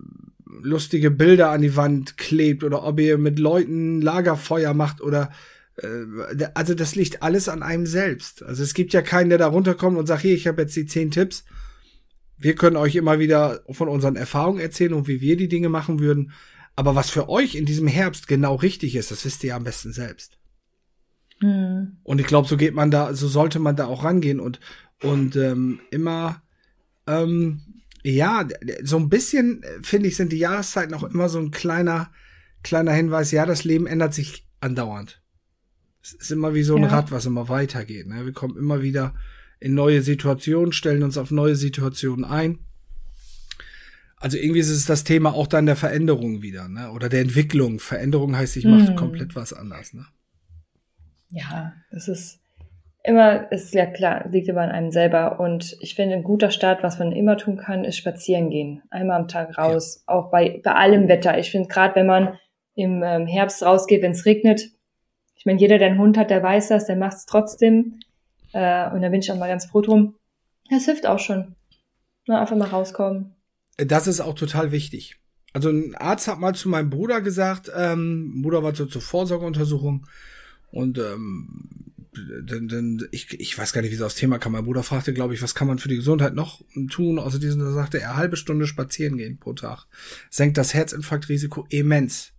lustige 0.62 1.10
Bilder 1.10 1.50
an 1.50 1.60
die 1.60 1.76
Wand 1.76 2.16
klebt 2.16 2.64
oder 2.64 2.82
ob 2.82 2.98
ihr 2.98 3.18
mit 3.18 3.38
Leuten 3.38 4.00
Lagerfeuer 4.00 4.72
macht 4.72 5.00
oder 5.00 5.30
äh, 5.76 6.46
also 6.54 6.74
das 6.74 6.94
liegt 6.94 7.22
alles 7.22 7.48
an 7.48 7.62
einem 7.62 7.86
selbst. 7.86 8.42
Also 8.42 8.62
es 8.62 8.72
gibt 8.72 8.94
ja 8.94 9.02
keinen, 9.02 9.28
der 9.28 9.38
da 9.38 9.48
runterkommt 9.48 9.98
und 9.98 10.06
sagt, 10.06 10.22
hier, 10.22 10.34
ich 10.34 10.46
habe 10.46 10.62
jetzt 10.62 10.76
die 10.76 10.86
zehn 10.86 11.10
Tipps 11.10 11.44
wir 12.40 12.54
können 12.54 12.76
euch 12.76 12.96
immer 12.96 13.18
wieder 13.18 13.62
von 13.70 13.88
unseren 13.88 14.16
Erfahrungen 14.16 14.60
erzählen 14.60 14.94
und 14.94 15.06
wie 15.06 15.20
wir 15.20 15.36
die 15.36 15.48
Dinge 15.48 15.68
machen 15.68 16.00
würden. 16.00 16.32
Aber 16.74 16.94
was 16.94 17.10
für 17.10 17.28
euch 17.28 17.54
in 17.54 17.66
diesem 17.66 17.86
Herbst 17.86 18.26
genau 18.26 18.54
richtig 18.54 18.96
ist, 18.96 19.10
das 19.10 19.24
wisst 19.26 19.44
ihr 19.44 19.48
ja 19.48 19.56
am 19.56 19.64
besten 19.64 19.92
selbst. 19.92 20.38
Mhm. 21.40 21.96
Und 22.02 22.20
ich 22.20 22.26
glaube, 22.26 22.48
so 22.48 22.56
geht 22.56 22.74
man 22.74 22.90
da, 22.90 23.14
so 23.14 23.28
sollte 23.28 23.58
man 23.58 23.76
da 23.76 23.86
auch 23.86 24.04
rangehen 24.04 24.40
und 24.40 24.60
und 25.02 25.36
ähm, 25.36 25.80
immer 25.90 26.42
ähm, 27.06 27.62
ja, 28.02 28.46
so 28.82 28.96
ein 28.96 29.08
bisschen 29.08 29.62
finde 29.82 30.08
ich 30.08 30.16
sind 30.16 30.32
die 30.32 30.38
Jahreszeiten 30.38 30.94
auch 30.94 31.04
immer 31.04 31.28
so 31.28 31.38
ein 31.38 31.50
kleiner 31.50 32.10
kleiner 32.62 32.92
Hinweis. 32.92 33.30
Ja, 33.30 33.46
das 33.46 33.64
Leben 33.64 33.86
ändert 33.86 34.14
sich 34.14 34.46
andauernd. 34.60 35.22
Es 36.02 36.12
ist 36.12 36.30
immer 36.30 36.54
wie 36.54 36.62
so 36.62 36.76
ein 36.76 36.82
ja. 36.82 36.88
Rad, 36.88 37.10
was 37.10 37.26
immer 37.26 37.48
weitergeht. 37.48 38.06
Ne? 38.06 38.24
Wir 38.24 38.32
kommen 38.32 38.56
immer 38.56 38.82
wieder 38.82 39.14
in 39.58 39.74
neue 39.74 40.00
Situationen, 40.00 40.72
stellen 40.72 41.02
uns 41.02 41.18
auf 41.18 41.30
neue 41.30 41.56
Situationen 41.56 42.24
ein. 42.24 42.60
Also 44.16 44.36
irgendwie 44.36 44.60
ist 44.60 44.70
es 44.70 44.86
das 44.86 45.04
Thema 45.04 45.34
auch 45.34 45.46
dann 45.46 45.66
der 45.66 45.76
Veränderung 45.76 46.42
wieder, 46.42 46.68
ne? 46.68 46.90
Oder 46.90 47.08
der 47.08 47.22
Entwicklung. 47.22 47.80
Veränderung 47.80 48.36
heißt, 48.36 48.56
ich 48.58 48.66
mache 48.66 48.92
mm. 48.92 48.96
komplett 48.96 49.34
was 49.34 49.54
anders, 49.54 49.94
ne? 49.94 50.06
Ja, 51.30 51.72
das 51.90 52.08
ist 52.08 52.40
immer, 53.02 53.50
ist 53.50 53.74
ja 53.74 53.86
klar, 53.86 54.28
liegt 54.28 54.48
immer 54.48 54.62
an 54.62 54.70
einem 54.70 54.90
selber. 54.90 55.40
Und 55.40 55.76
ich 55.80 55.94
finde, 55.94 56.16
ein 56.16 56.22
guter 56.22 56.50
Start, 56.50 56.82
was 56.82 56.98
man 56.98 57.12
immer 57.12 57.36
tun 57.36 57.56
kann, 57.56 57.84
ist 57.84 57.96
spazieren 57.96 58.50
gehen. 58.50 58.82
Einmal 58.90 59.20
am 59.20 59.28
Tag 59.28 59.56
raus, 59.56 60.04
ja. 60.06 60.14
auch 60.14 60.30
bei, 60.30 60.60
bei 60.62 60.72
allem 60.72 61.08
Wetter. 61.08 61.38
Ich 61.38 61.50
finde, 61.50 61.68
gerade 61.68 61.94
wenn 61.96 62.06
man 62.06 62.38
im 62.74 63.02
ähm, 63.02 63.26
Herbst 63.26 63.62
rausgeht, 63.62 64.02
wenn 64.02 64.12
es 64.12 64.26
regnet, 64.26 64.70
ich 65.34 65.46
meine, 65.46 65.58
jeder, 65.58 65.78
der 65.78 65.88
einen 65.88 65.98
Hund 65.98 66.18
hat, 66.18 66.28
der 66.28 66.42
weiß 66.42 66.68
das, 66.68 66.86
der 66.86 66.96
macht 66.96 67.16
es 67.16 67.26
trotzdem. 67.26 68.00
Äh, 68.52 68.90
und 68.90 69.00
da 69.00 69.08
bin 69.08 69.20
ich 69.20 69.32
auch 69.32 69.38
mal 69.38 69.48
ganz 69.48 69.66
froh 69.66 69.80
drum. 69.80 70.16
Das 70.70 70.84
hilft 70.84 71.06
auch 71.06 71.18
schon. 71.18 71.56
Na, 72.26 72.40
einfach 72.40 72.56
mal 72.56 72.68
rauskommen. 72.68 73.34
Das 73.78 74.06
ist 74.06 74.20
auch 74.20 74.34
total 74.34 74.70
wichtig. 74.70 75.16
Also 75.54 75.70
ein 75.70 75.94
Arzt 75.96 76.28
hat 76.28 76.38
mal 76.38 76.54
zu 76.54 76.68
meinem 76.68 76.90
Bruder 76.90 77.22
gesagt, 77.22 77.72
ähm, 77.74 78.42
Bruder 78.42 78.62
war 78.62 78.74
so 78.74 78.84
zur 78.84 79.00
Vorsorgeuntersuchung 79.00 80.06
und 80.70 80.98
ähm, 80.98 81.90
denn, 82.42 82.68
denn 82.68 83.08
ich, 83.12 83.38
ich 83.38 83.56
weiß 83.56 83.72
gar 83.72 83.82
nicht, 83.82 83.92
wie 83.92 83.96
so 83.96 84.04
das 84.04 84.16
Thema 84.16 84.38
kam. 84.38 84.52
Mein 84.52 84.64
Bruder 84.64 84.82
fragte, 84.82 85.14
glaube 85.14 85.34
ich, 85.34 85.42
was 85.42 85.54
kann 85.54 85.68
man 85.68 85.78
für 85.78 85.88
die 85.88 85.96
Gesundheit 85.96 86.34
noch 86.34 86.60
tun? 86.90 87.18
Außer 87.18 87.38
diesen, 87.38 87.60
da 87.60 87.70
sagte 87.72 88.00
er, 88.00 88.16
halbe 88.16 88.36
Stunde 88.36 88.66
spazieren 88.66 89.16
gehen 89.16 89.38
pro 89.38 89.52
Tag. 89.52 89.86
Senkt 90.28 90.58
das 90.58 90.74
Herzinfarktrisiko 90.74 91.66
immens. 91.68 92.32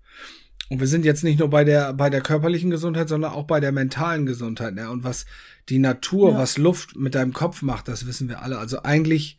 Und 0.70 0.80
wir 0.80 0.88
sind 0.88 1.06
jetzt 1.06 1.24
nicht 1.24 1.40
nur 1.40 1.50
bei 1.50 1.64
der, 1.64 1.94
bei 1.94 2.10
der 2.10 2.22
körperlichen 2.22 2.70
Gesundheit, 2.70 3.10
sondern 3.10 3.32
auch 3.32 3.46
bei 3.46 3.60
der 3.60 3.72
mentalen 3.72 4.26
Gesundheit. 4.26 4.74
Ne? 4.74 4.90
Und 4.90 5.04
was 5.04 5.26
die 5.70 5.80
Natur, 5.80 6.32
ja. 6.32 6.38
was 6.38 6.58
Luft 6.58 6.96
mit 6.96 7.16
deinem 7.16 7.34
Kopf 7.34 7.62
macht, 7.62 7.88
das 7.88 8.08
wissen 8.08 8.30
wir 8.30 8.42
alle. 8.42 8.58
Also 8.58 8.84
eigentlich 8.84 9.38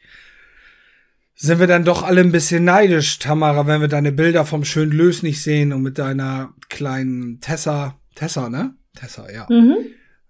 sind 1.34 1.58
wir 1.58 1.66
dann 1.66 1.84
doch 1.84 2.02
alle 2.02 2.20
ein 2.20 2.32
bisschen 2.32 2.64
neidisch, 2.64 3.18
Tamara, 3.18 3.66
wenn 3.66 3.80
wir 3.80 3.88
deine 3.88 4.12
Bilder 4.12 4.44
vom 4.44 4.64
schönen 4.64 4.92
Lös 4.92 5.22
nicht 5.22 5.42
sehen 5.42 5.72
und 5.72 5.82
mit 5.82 5.98
deiner 5.98 6.54
kleinen 6.68 7.40
Tessa, 7.40 7.98
Tessa, 8.14 8.50
ne? 8.50 8.74
Tessa, 8.94 9.30
ja. 9.30 9.46
Mhm. 9.48 9.76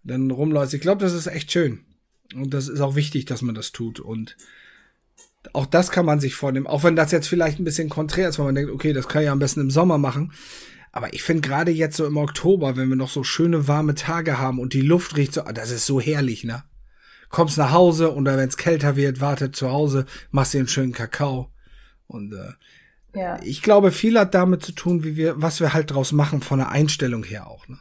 Dann 0.04 0.30
rumläufst. 0.30 0.74
Ich 0.74 0.80
glaube, 0.80 1.00
das 1.00 1.12
ist 1.12 1.26
echt 1.26 1.52
schön. 1.52 1.80
Und 2.34 2.54
das 2.54 2.68
ist 2.68 2.80
auch 2.80 2.96
wichtig, 2.96 3.24
dass 3.26 3.42
man 3.42 3.54
das 3.54 3.72
tut. 3.72 4.00
Und 4.00 4.36
auch 5.52 5.66
das 5.66 5.90
kann 5.90 6.06
man 6.06 6.20
sich 6.20 6.34
vornehmen. 6.34 6.66
Auch 6.66 6.84
wenn 6.84 6.96
das 6.96 7.12
jetzt 7.12 7.28
vielleicht 7.28 7.58
ein 7.58 7.64
bisschen 7.64 7.88
konträr 7.88 8.28
ist, 8.28 8.38
weil 8.38 8.46
man 8.46 8.54
denkt, 8.54 8.70
okay, 8.70 8.92
das 8.92 9.08
kann 9.08 9.22
ich 9.22 9.26
ja 9.26 9.32
am 9.32 9.38
besten 9.38 9.60
im 9.60 9.70
Sommer 9.70 9.98
machen. 9.98 10.32
Aber 10.92 11.14
ich 11.14 11.22
finde 11.22 11.46
gerade 11.46 11.70
jetzt 11.70 11.96
so 11.96 12.06
im 12.06 12.16
Oktober, 12.16 12.76
wenn 12.76 12.88
wir 12.88 12.96
noch 12.96 13.08
so 13.08 13.24
schöne 13.24 13.66
warme 13.68 13.94
Tage 13.94 14.38
haben 14.38 14.58
und 14.58 14.74
die 14.74 14.82
Luft 14.82 15.16
riecht 15.16 15.34
so, 15.34 15.42
das 15.42 15.70
ist 15.70 15.86
so 15.86 16.00
herrlich, 16.00 16.44
ne? 16.44 16.64
kommst 17.32 17.58
nach 17.58 17.72
Hause 17.72 18.10
und 18.10 18.26
wenn 18.26 18.38
es 18.38 18.56
kälter 18.56 18.94
wird, 18.94 19.20
wartet 19.20 19.56
zu 19.56 19.70
Hause, 19.70 20.06
machst 20.30 20.54
dir 20.54 20.58
einen 20.58 20.68
schönen 20.68 20.92
Kakao. 20.92 21.50
Und 22.06 22.34
äh, 22.34 23.18
ja. 23.18 23.40
ich 23.42 23.62
glaube, 23.62 23.90
viel 23.90 24.18
hat 24.18 24.34
damit 24.34 24.62
zu 24.62 24.72
tun, 24.72 25.02
wie 25.02 25.16
wir, 25.16 25.40
was 25.40 25.58
wir 25.58 25.72
halt 25.72 25.90
draus 25.90 26.12
machen, 26.12 26.42
von 26.42 26.58
der 26.58 26.68
Einstellung 26.68 27.24
her 27.24 27.48
auch. 27.48 27.66
Ne? 27.66 27.78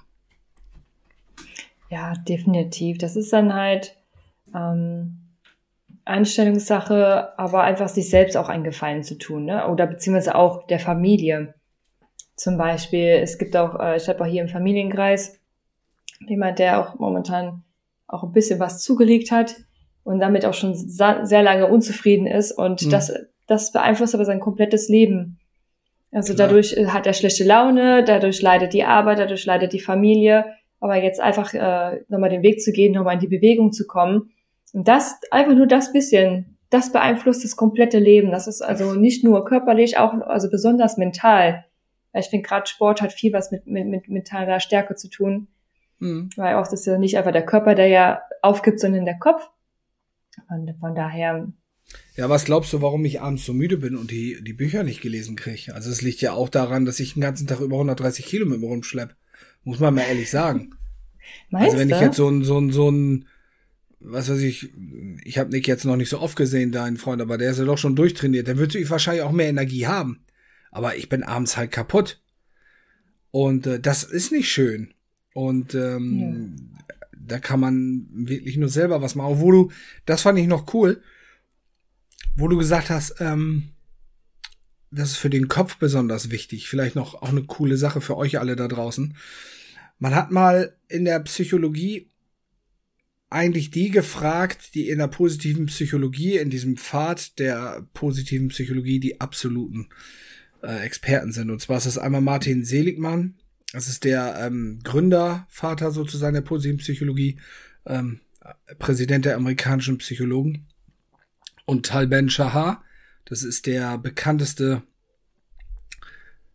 Ja, 1.91 2.13
definitiv. 2.13 2.97
Das 2.99 3.17
ist 3.17 3.33
dann 3.33 3.53
halt 3.53 3.97
ähm, 4.55 5.17
Einstellungssache, 6.05 7.37
aber 7.37 7.63
einfach 7.63 7.89
sich 7.89 8.09
selbst 8.09 8.37
auch 8.37 8.47
einen 8.47 8.63
Gefallen 8.63 9.03
zu 9.03 9.17
tun, 9.17 9.43
ne? 9.45 9.67
Oder 9.67 9.87
beziehungsweise 9.87 10.35
auch 10.35 10.65
der 10.67 10.79
Familie. 10.79 11.53
Zum 12.35 12.57
Beispiel, 12.57 13.19
es 13.21 13.37
gibt 13.37 13.57
auch, 13.57 13.77
äh, 13.77 13.97
ich 13.97 14.07
habe 14.07 14.21
auch 14.21 14.25
hier 14.25 14.41
im 14.41 14.47
Familienkreis 14.47 15.37
jemand, 16.27 16.59
der 16.59 16.79
auch 16.79 16.97
momentan 16.97 17.63
auch 18.07 18.23
ein 18.23 18.31
bisschen 18.31 18.59
was 18.59 18.81
zugelegt 18.81 19.31
hat 19.31 19.55
und 20.03 20.19
damit 20.19 20.45
auch 20.45 20.53
schon 20.53 20.73
sehr 20.73 21.43
lange 21.43 21.67
unzufrieden 21.67 22.25
ist 22.25 22.53
und 22.53 22.85
mhm. 22.85 22.89
das, 22.89 23.11
das 23.47 23.73
beeinflusst 23.73 24.15
aber 24.15 24.25
sein 24.25 24.39
komplettes 24.39 24.87
Leben. 24.87 25.39
Also 26.13 26.33
Klar. 26.33 26.47
dadurch 26.47 26.73
äh, 26.73 26.87
hat 26.87 27.05
er 27.05 27.13
schlechte 27.13 27.43
Laune, 27.43 28.05
dadurch 28.05 28.41
leidet 28.41 28.71
die 28.71 28.85
Arbeit, 28.85 29.19
dadurch 29.19 29.45
leidet 29.45 29.73
die 29.73 29.79
Familie, 29.79 30.45
aber 30.81 30.97
jetzt 30.97 31.21
einfach 31.21 31.53
äh, 31.53 32.03
nochmal 32.09 32.29
den 32.29 32.43
Weg 32.43 32.61
zu 32.61 32.73
gehen, 32.73 32.93
nochmal 32.93 33.13
in 33.13 33.19
die 33.21 33.27
Bewegung 33.27 33.71
zu 33.71 33.87
kommen 33.87 34.31
und 34.73 34.87
das, 34.87 35.19
einfach 35.31 35.53
nur 35.53 35.67
das 35.67 35.93
bisschen, 35.93 36.57
das 36.69 36.91
beeinflusst 36.91 37.43
das 37.43 37.55
komplette 37.55 37.99
Leben. 37.99 38.31
Das 38.31 38.47
ist 38.47 38.61
also 38.61 38.93
nicht 38.95 39.23
nur 39.23 39.45
körperlich, 39.45 39.97
auch 39.97 40.13
also 40.21 40.49
besonders 40.49 40.97
mental. 40.97 41.65
Ich 42.13 42.27
finde 42.27 42.47
gerade 42.47 42.67
Sport 42.67 43.01
hat 43.01 43.13
viel 43.13 43.33
was 43.33 43.51
mit, 43.51 43.67
mit, 43.67 43.87
mit 43.87 44.09
mentaler 44.09 44.59
Stärke 44.59 44.95
zu 44.95 45.09
tun. 45.09 45.47
Mhm. 45.99 46.29
Weil 46.35 46.55
auch 46.55 46.63
das 46.67 46.81
ist 46.81 46.85
ja 46.85 46.97
nicht 46.97 47.17
einfach 47.17 47.31
der 47.31 47.45
Körper, 47.45 47.75
der 47.75 47.87
ja 47.87 48.21
aufgibt, 48.41 48.79
sondern 48.79 49.05
der 49.05 49.19
Kopf. 49.19 49.49
Und 50.49 50.73
von 50.79 50.95
daher. 50.95 51.47
Ja, 52.15 52.29
was 52.29 52.45
glaubst 52.45 52.71
du, 52.71 52.81
warum 52.81 53.03
ich 53.03 53.21
abends 53.21 53.45
so 53.45 53.53
müde 53.53 53.77
bin 53.77 53.97
und 53.97 54.11
die, 54.11 54.41
die 54.41 54.53
Bücher 54.53 54.83
nicht 54.83 55.01
gelesen 55.01 55.35
kriege? 55.35 55.75
Also 55.75 55.89
es 55.89 56.01
liegt 56.01 56.21
ja 56.21 56.31
auch 56.31 56.47
daran, 56.47 56.85
dass 56.85 57.01
ich 57.01 57.13
den 57.13 57.21
ganzen 57.21 57.47
Tag 57.47 57.59
über 57.59 57.75
130 57.75 58.25
Kilo 58.25 58.45
mit 58.45 58.61
mir 58.61 58.67
rumschlepp. 58.67 59.15
Muss 59.63 59.79
man 59.79 59.93
mal 59.93 60.01
ehrlich 60.01 60.29
sagen. 60.29 60.73
Meinst 61.49 61.65
also 61.65 61.77
wenn 61.77 61.89
du? 61.89 61.95
ich 61.95 62.01
jetzt 62.01 62.17
so 62.17 62.27
ein, 62.29 62.43
so 62.43 62.59
ein, 62.59 62.71
so 62.71 62.89
ein, 62.89 63.25
was 63.99 64.29
weiß 64.29 64.39
ich, 64.39 64.71
ich 65.23 65.37
habe 65.37 65.51
Nick 65.51 65.67
jetzt 65.67 65.85
noch 65.85 65.95
nicht 65.95 66.09
so 66.09 66.19
oft 66.19 66.35
gesehen, 66.35 66.71
dein 66.71 66.97
Freund, 66.97 67.21
aber 67.21 67.37
der 67.37 67.51
ist 67.51 67.59
ja 67.59 67.65
doch 67.65 67.77
schon 67.77 67.95
durchtrainiert, 67.95 68.47
dann 68.47 68.57
würde 68.57 68.79
ich 68.79 68.89
wahrscheinlich 68.89 69.23
auch 69.23 69.31
mehr 69.31 69.49
Energie 69.49 69.87
haben. 69.87 70.23
Aber 70.71 70.95
ich 70.95 71.09
bin 71.09 71.23
abends 71.23 71.57
halt 71.57 71.71
kaputt. 71.71 72.21
Und 73.29 73.67
äh, 73.67 73.79
das 73.79 74.03
ist 74.03 74.31
nicht 74.31 74.49
schön. 74.49 74.93
Und 75.33 75.75
ähm, 75.75 76.73
ja. 76.77 76.95
da 77.17 77.39
kann 77.39 77.59
man 77.59 78.07
wirklich 78.11 78.57
nur 78.57 78.69
selber 78.69 79.01
was 79.01 79.15
machen. 79.15 79.39
Wo 79.39 79.51
du, 79.51 79.71
das 80.05 80.21
fand 80.21 80.39
ich 80.39 80.47
noch 80.47 80.73
cool, 80.73 81.01
wo 82.35 82.47
du 82.47 82.57
gesagt 82.57 82.89
hast, 82.89 83.15
ähm, 83.19 83.69
das 84.91 85.11
ist 85.11 85.17
für 85.17 85.29
den 85.29 85.47
Kopf 85.47 85.77
besonders 85.77 86.31
wichtig. 86.31 86.67
Vielleicht 86.67 86.95
noch 86.95 87.15
auch 87.15 87.29
eine 87.29 87.43
coole 87.43 87.77
Sache 87.77 88.01
für 88.01 88.17
euch 88.17 88.39
alle 88.39 88.55
da 88.55 88.67
draußen. 88.67 89.15
Man 89.99 90.15
hat 90.15 90.31
mal 90.31 90.75
in 90.87 91.05
der 91.05 91.19
Psychologie 91.21 92.09
eigentlich 93.29 93.71
die 93.71 93.89
gefragt, 93.89 94.75
die 94.75 94.89
in 94.89 94.99
der 94.99 95.07
positiven 95.07 95.67
Psychologie, 95.67 96.37
in 96.37 96.49
diesem 96.49 96.75
Pfad 96.75 97.39
der 97.39 97.87
positiven 97.93 98.49
Psychologie, 98.49 98.99
die 98.99 99.21
absoluten 99.21 99.87
äh, 100.61 100.83
Experten 100.83 101.31
sind. 101.31 101.49
Und 101.49 101.61
zwar 101.61 101.77
ist 101.77 101.85
das 101.85 101.97
einmal 101.97 102.21
Martin 102.21 102.65
Seligmann, 102.65 103.35
das 103.71 103.87
ist 103.87 104.03
der 104.03 104.37
ähm, 104.37 104.81
Gründervater 104.83 105.91
sozusagen 105.91 106.33
der 106.33 106.41
positiven 106.41 106.79
Psychologie, 106.79 107.39
ähm, 107.85 108.19
Präsident 108.79 109.23
der 109.23 109.37
amerikanischen 109.37 109.97
Psychologen. 109.99 110.67
Und 111.65 111.85
Tal 111.85 112.07
Ben 112.07 112.29
Shahar, 112.29 112.83
das 113.25 113.43
ist 113.43 113.65
der 113.65 113.97
bekannteste 113.97 114.83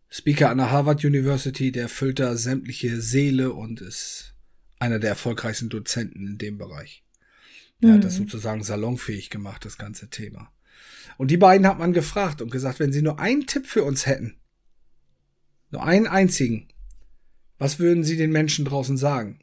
Speaker 0.09 0.49
an 0.49 0.57
der 0.57 0.71
Harvard 0.71 1.03
University, 1.03 1.71
der 1.71 1.89
füllt 1.89 2.19
da 2.19 2.37
sämtliche 2.37 3.01
Seele 3.01 3.53
und 3.53 3.81
ist 3.81 4.35
einer 4.79 4.99
der 4.99 5.11
erfolgreichsten 5.11 5.69
Dozenten 5.69 6.27
in 6.27 6.37
dem 6.37 6.57
Bereich. 6.57 7.03
Er 7.81 7.89
mhm. 7.89 7.93
hat 7.93 8.03
das 8.03 8.19
mhm. 8.19 8.23
sozusagen 8.23 8.63
salonfähig 8.63 9.29
gemacht, 9.29 9.65
das 9.65 9.77
ganze 9.77 10.09
Thema. 10.09 10.51
Und 11.17 11.31
die 11.31 11.37
beiden 11.37 11.67
hat 11.67 11.79
man 11.79 11.93
gefragt 11.93 12.41
und 12.41 12.51
gesagt, 12.51 12.79
wenn 12.79 12.93
sie 12.93 13.01
nur 13.01 13.19
einen 13.19 13.47
Tipp 13.47 13.65
für 13.65 13.83
uns 13.83 14.05
hätten, 14.05 14.37
nur 15.71 15.83
einen 15.83 16.07
einzigen, 16.07 16.69
was 17.57 17.79
würden 17.79 18.03
Sie 18.03 18.17
den 18.17 18.31
Menschen 18.31 18.65
draußen 18.65 18.97
sagen? 18.97 19.39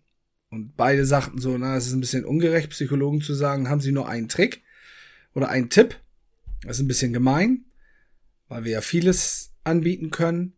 Und 0.51 0.77
beide 0.77 1.05
sagten 1.05 1.41
so, 1.41 1.59
na, 1.59 1.77
es 1.77 1.87
ist 1.87 1.95
ein 1.95 2.01
bisschen 2.01 2.25
ungerecht, 2.25 2.71
Psychologen 2.71 3.21
zu 3.21 3.35
sagen, 3.35 3.69
haben 3.69 3.81
Sie 3.81 3.93
nur 3.93 4.09
einen 4.09 4.29
Trick 4.29 4.63
oder 5.35 5.49
einen 5.49 5.69
Tipp? 5.69 6.01
Das 6.65 6.77
ist 6.77 6.83
ein 6.83 6.89
bisschen 6.89 7.13
gemein, 7.13 7.65
weil 8.49 8.65
wir 8.65 8.73
ja 8.73 8.81
vieles 8.81 9.55
anbieten 9.65 10.11
können. 10.11 10.55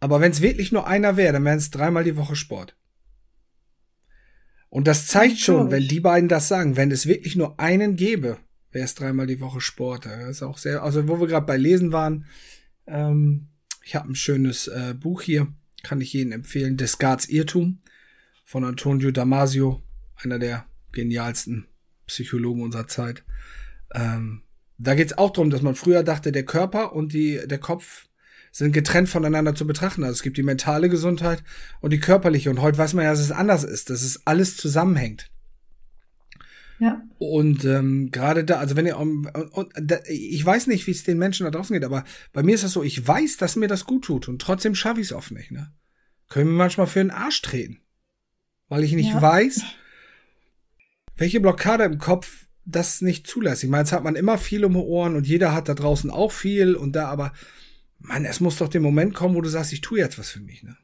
Aber 0.00 0.20
wenn 0.20 0.32
es 0.32 0.40
wirklich 0.40 0.72
nur 0.72 0.86
einer 0.86 1.16
wäre, 1.16 1.32
dann 1.34 1.44
wären 1.44 1.58
es 1.58 1.70
dreimal 1.70 2.04
die 2.04 2.16
Woche 2.16 2.36
Sport. 2.36 2.76
Und 4.70 4.86
das 4.86 5.08
zeigt 5.08 5.38
schon, 5.38 5.70
wenn 5.70 5.88
die 5.88 6.00
beiden 6.00 6.28
das 6.28 6.48
sagen, 6.48 6.76
wenn 6.76 6.92
es 6.92 7.06
wirklich 7.06 7.34
nur 7.34 7.58
einen 7.58 7.96
gäbe, 7.96 8.38
wäre 8.70 8.84
es 8.84 8.94
dreimal 8.94 9.26
die 9.26 9.40
Woche 9.40 9.60
Sport. 9.60 10.06
Das 10.06 10.28
ist 10.28 10.42
auch 10.42 10.58
sehr, 10.58 10.82
also 10.82 11.08
wo 11.08 11.20
wir 11.20 11.26
gerade 11.26 11.46
bei 11.46 11.56
Lesen 11.56 11.92
waren, 11.92 12.26
ähm, 12.86 13.48
ich 13.84 13.96
habe 13.96 14.08
ein 14.08 14.14
schönes 14.14 14.68
äh, 14.68 14.94
Buch 14.94 15.22
hier, 15.22 15.48
kann 15.82 16.00
ich 16.00 16.14
Ihnen 16.14 16.32
empfehlen. 16.32 16.76
Descartes 16.76 17.28
Irrtum 17.28 17.80
von 18.44 18.64
Antonio 18.64 19.10
Damasio, 19.10 19.82
einer 20.16 20.38
der 20.38 20.66
genialsten 20.92 21.66
Psychologen 22.06 22.62
unserer 22.62 22.86
Zeit. 22.86 23.24
Ähm, 23.92 24.42
da 24.82 24.94
geht 24.94 25.08
es 25.08 25.18
auch 25.18 25.30
darum, 25.30 25.50
dass 25.50 25.62
man 25.62 25.74
früher 25.74 26.02
dachte, 26.02 26.32
der 26.32 26.44
Körper 26.44 26.94
und 26.94 27.12
die, 27.12 27.40
der 27.46 27.58
Kopf 27.58 28.08
sind 28.50 28.72
getrennt 28.72 29.08
voneinander 29.08 29.54
zu 29.54 29.66
betrachten. 29.66 30.02
Also 30.02 30.14
es 30.14 30.22
gibt 30.22 30.38
die 30.38 30.42
mentale 30.42 30.88
Gesundheit 30.88 31.44
und 31.80 31.92
die 31.92 32.00
körperliche. 32.00 32.50
Und 32.50 32.62
heute 32.62 32.78
weiß 32.78 32.94
man 32.94 33.04
ja, 33.04 33.10
dass 33.10 33.20
es 33.20 33.30
anders 33.30 33.62
ist, 33.62 33.90
dass 33.90 34.02
es 34.02 34.26
alles 34.26 34.56
zusammenhängt. 34.56 35.30
Ja. 36.80 37.02
Und 37.18 37.64
ähm, 37.66 38.10
gerade 38.10 38.42
da, 38.42 38.58
also 38.58 38.74
wenn 38.74 38.86
ihr, 38.86 38.98
um, 38.98 39.26
und, 39.52 39.70
da, 39.76 39.98
ich 40.08 40.44
weiß 40.44 40.66
nicht, 40.66 40.86
wie 40.86 40.92
es 40.92 41.04
den 41.04 41.18
Menschen 41.18 41.44
da 41.44 41.50
draußen 41.50 41.74
geht, 41.74 41.84
aber 41.84 42.04
bei 42.32 42.42
mir 42.42 42.54
ist 42.54 42.64
das 42.64 42.72
so, 42.72 42.82
ich 42.82 43.06
weiß, 43.06 43.36
dass 43.36 43.56
mir 43.56 43.68
das 43.68 43.84
gut 43.84 44.06
tut 44.06 44.28
und 44.28 44.40
trotzdem 44.40 44.74
schaffe 44.74 45.00
ich 45.00 45.08
es 45.08 45.12
oft 45.12 45.30
nicht. 45.30 45.50
Ne? 45.50 45.72
Können 46.30 46.48
wir 46.48 46.56
manchmal 46.56 46.86
für 46.86 47.00
den 47.00 47.10
Arsch 47.10 47.42
treten. 47.42 47.80
weil 48.68 48.82
ich 48.82 48.92
nicht 48.92 49.10
ja. 49.10 49.20
weiß, 49.20 49.62
welche 51.16 51.40
Blockade 51.40 51.84
im 51.84 51.98
Kopf 51.98 52.46
das 52.64 53.00
nicht 53.00 53.26
zulässt. 53.26 53.64
Ich 53.64 53.70
meine, 53.70 53.82
jetzt 53.82 53.92
hat 53.92 54.04
man 54.04 54.16
immer 54.16 54.38
viel 54.38 54.64
um 54.64 54.74
die 54.74 54.78
Ohren 54.78 55.16
und 55.16 55.26
jeder 55.26 55.54
hat 55.54 55.68
da 55.68 55.74
draußen 55.74 56.10
auch 56.10 56.32
viel 56.32 56.74
und 56.74 56.94
da, 56.94 57.08
aber 57.08 57.32
man, 57.98 58.24
es 58.24 58.40
muss 58.40 58.58
doch 58.58 58.68
der 58.68 58.80
Moment 58.80 59.14
kommen, 59.14 59.34
wo 59.34 59.40
du 59.40 59.48
sagst, 59.48 59.72
ich 59.72 59.80
tue 59.80 59.98
jetzt 59.98 60.18
was 60.18 60.30
für 60.30 60.40
mich, 60.40 60.62
ne? 60.62 60.76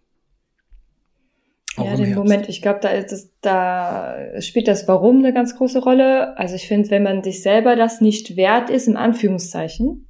Auch 1.76 1.84
ja, 1.84 1.96
den 1.96 2.14
Moment, 2.14 2.48
ich 2.48 2.62
glaube, 2.62 2.80
da 2.80 2.88
ist 2.88 3.12
es, 3.12 3.32
da 3.42 4.16
spielt 4.40 4.66
das 4.66 4.88
Warum 4.88 5.18
eine 5.18 5.34
ganz 5.34 5.56
große 5.56 5.80
Rolle. 5.80 6.36
Also 6.38 6.54
ich 6.54 6.68
finde, 6.68 6.90
wenn 6.90 7.02
man 7.02 7.22
sich 7.22 7.42
selber 7.42 7.76
das 7.76 8.00
nicht 8.00 8.36
wert 8.36 8.70
ist, 8.70 8.88
im 8.88 8.96
Anführungszeichen, 8.96 10.08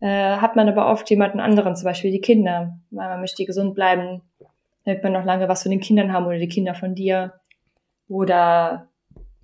äh, 0.00 0.36
hat 0.36 0.54
man 0.54 0.68
aber 0.68 0.88
oft 0.88 1.10
jemanden 1.10 1.40
anderen, 1.40 1.74
zum 1.74 1.86
Beispiel 1.86 2.12
die 2.12 2.20
Kinder. 2.20 2.78
Man 2.90 3.20
möchte 3.20 3.44
gesund 3.44 3.74
bleiben, 3.74 4.22
damit 4.84 5.02
man 5.02 5.12
noch 5.12 5.24
lange 5.24 5.48
was 5.48 5.62
von 5.62 5.70
den 5.70 5.80
Kindern 5.80 6.12
haben 6.12 6.26
oder 6.26 6.38
die 6.38 6.48
Kinder 6.48 6.74
von 6.74 6.94
dir. 6.94 7.34
Oder 8.08 8.88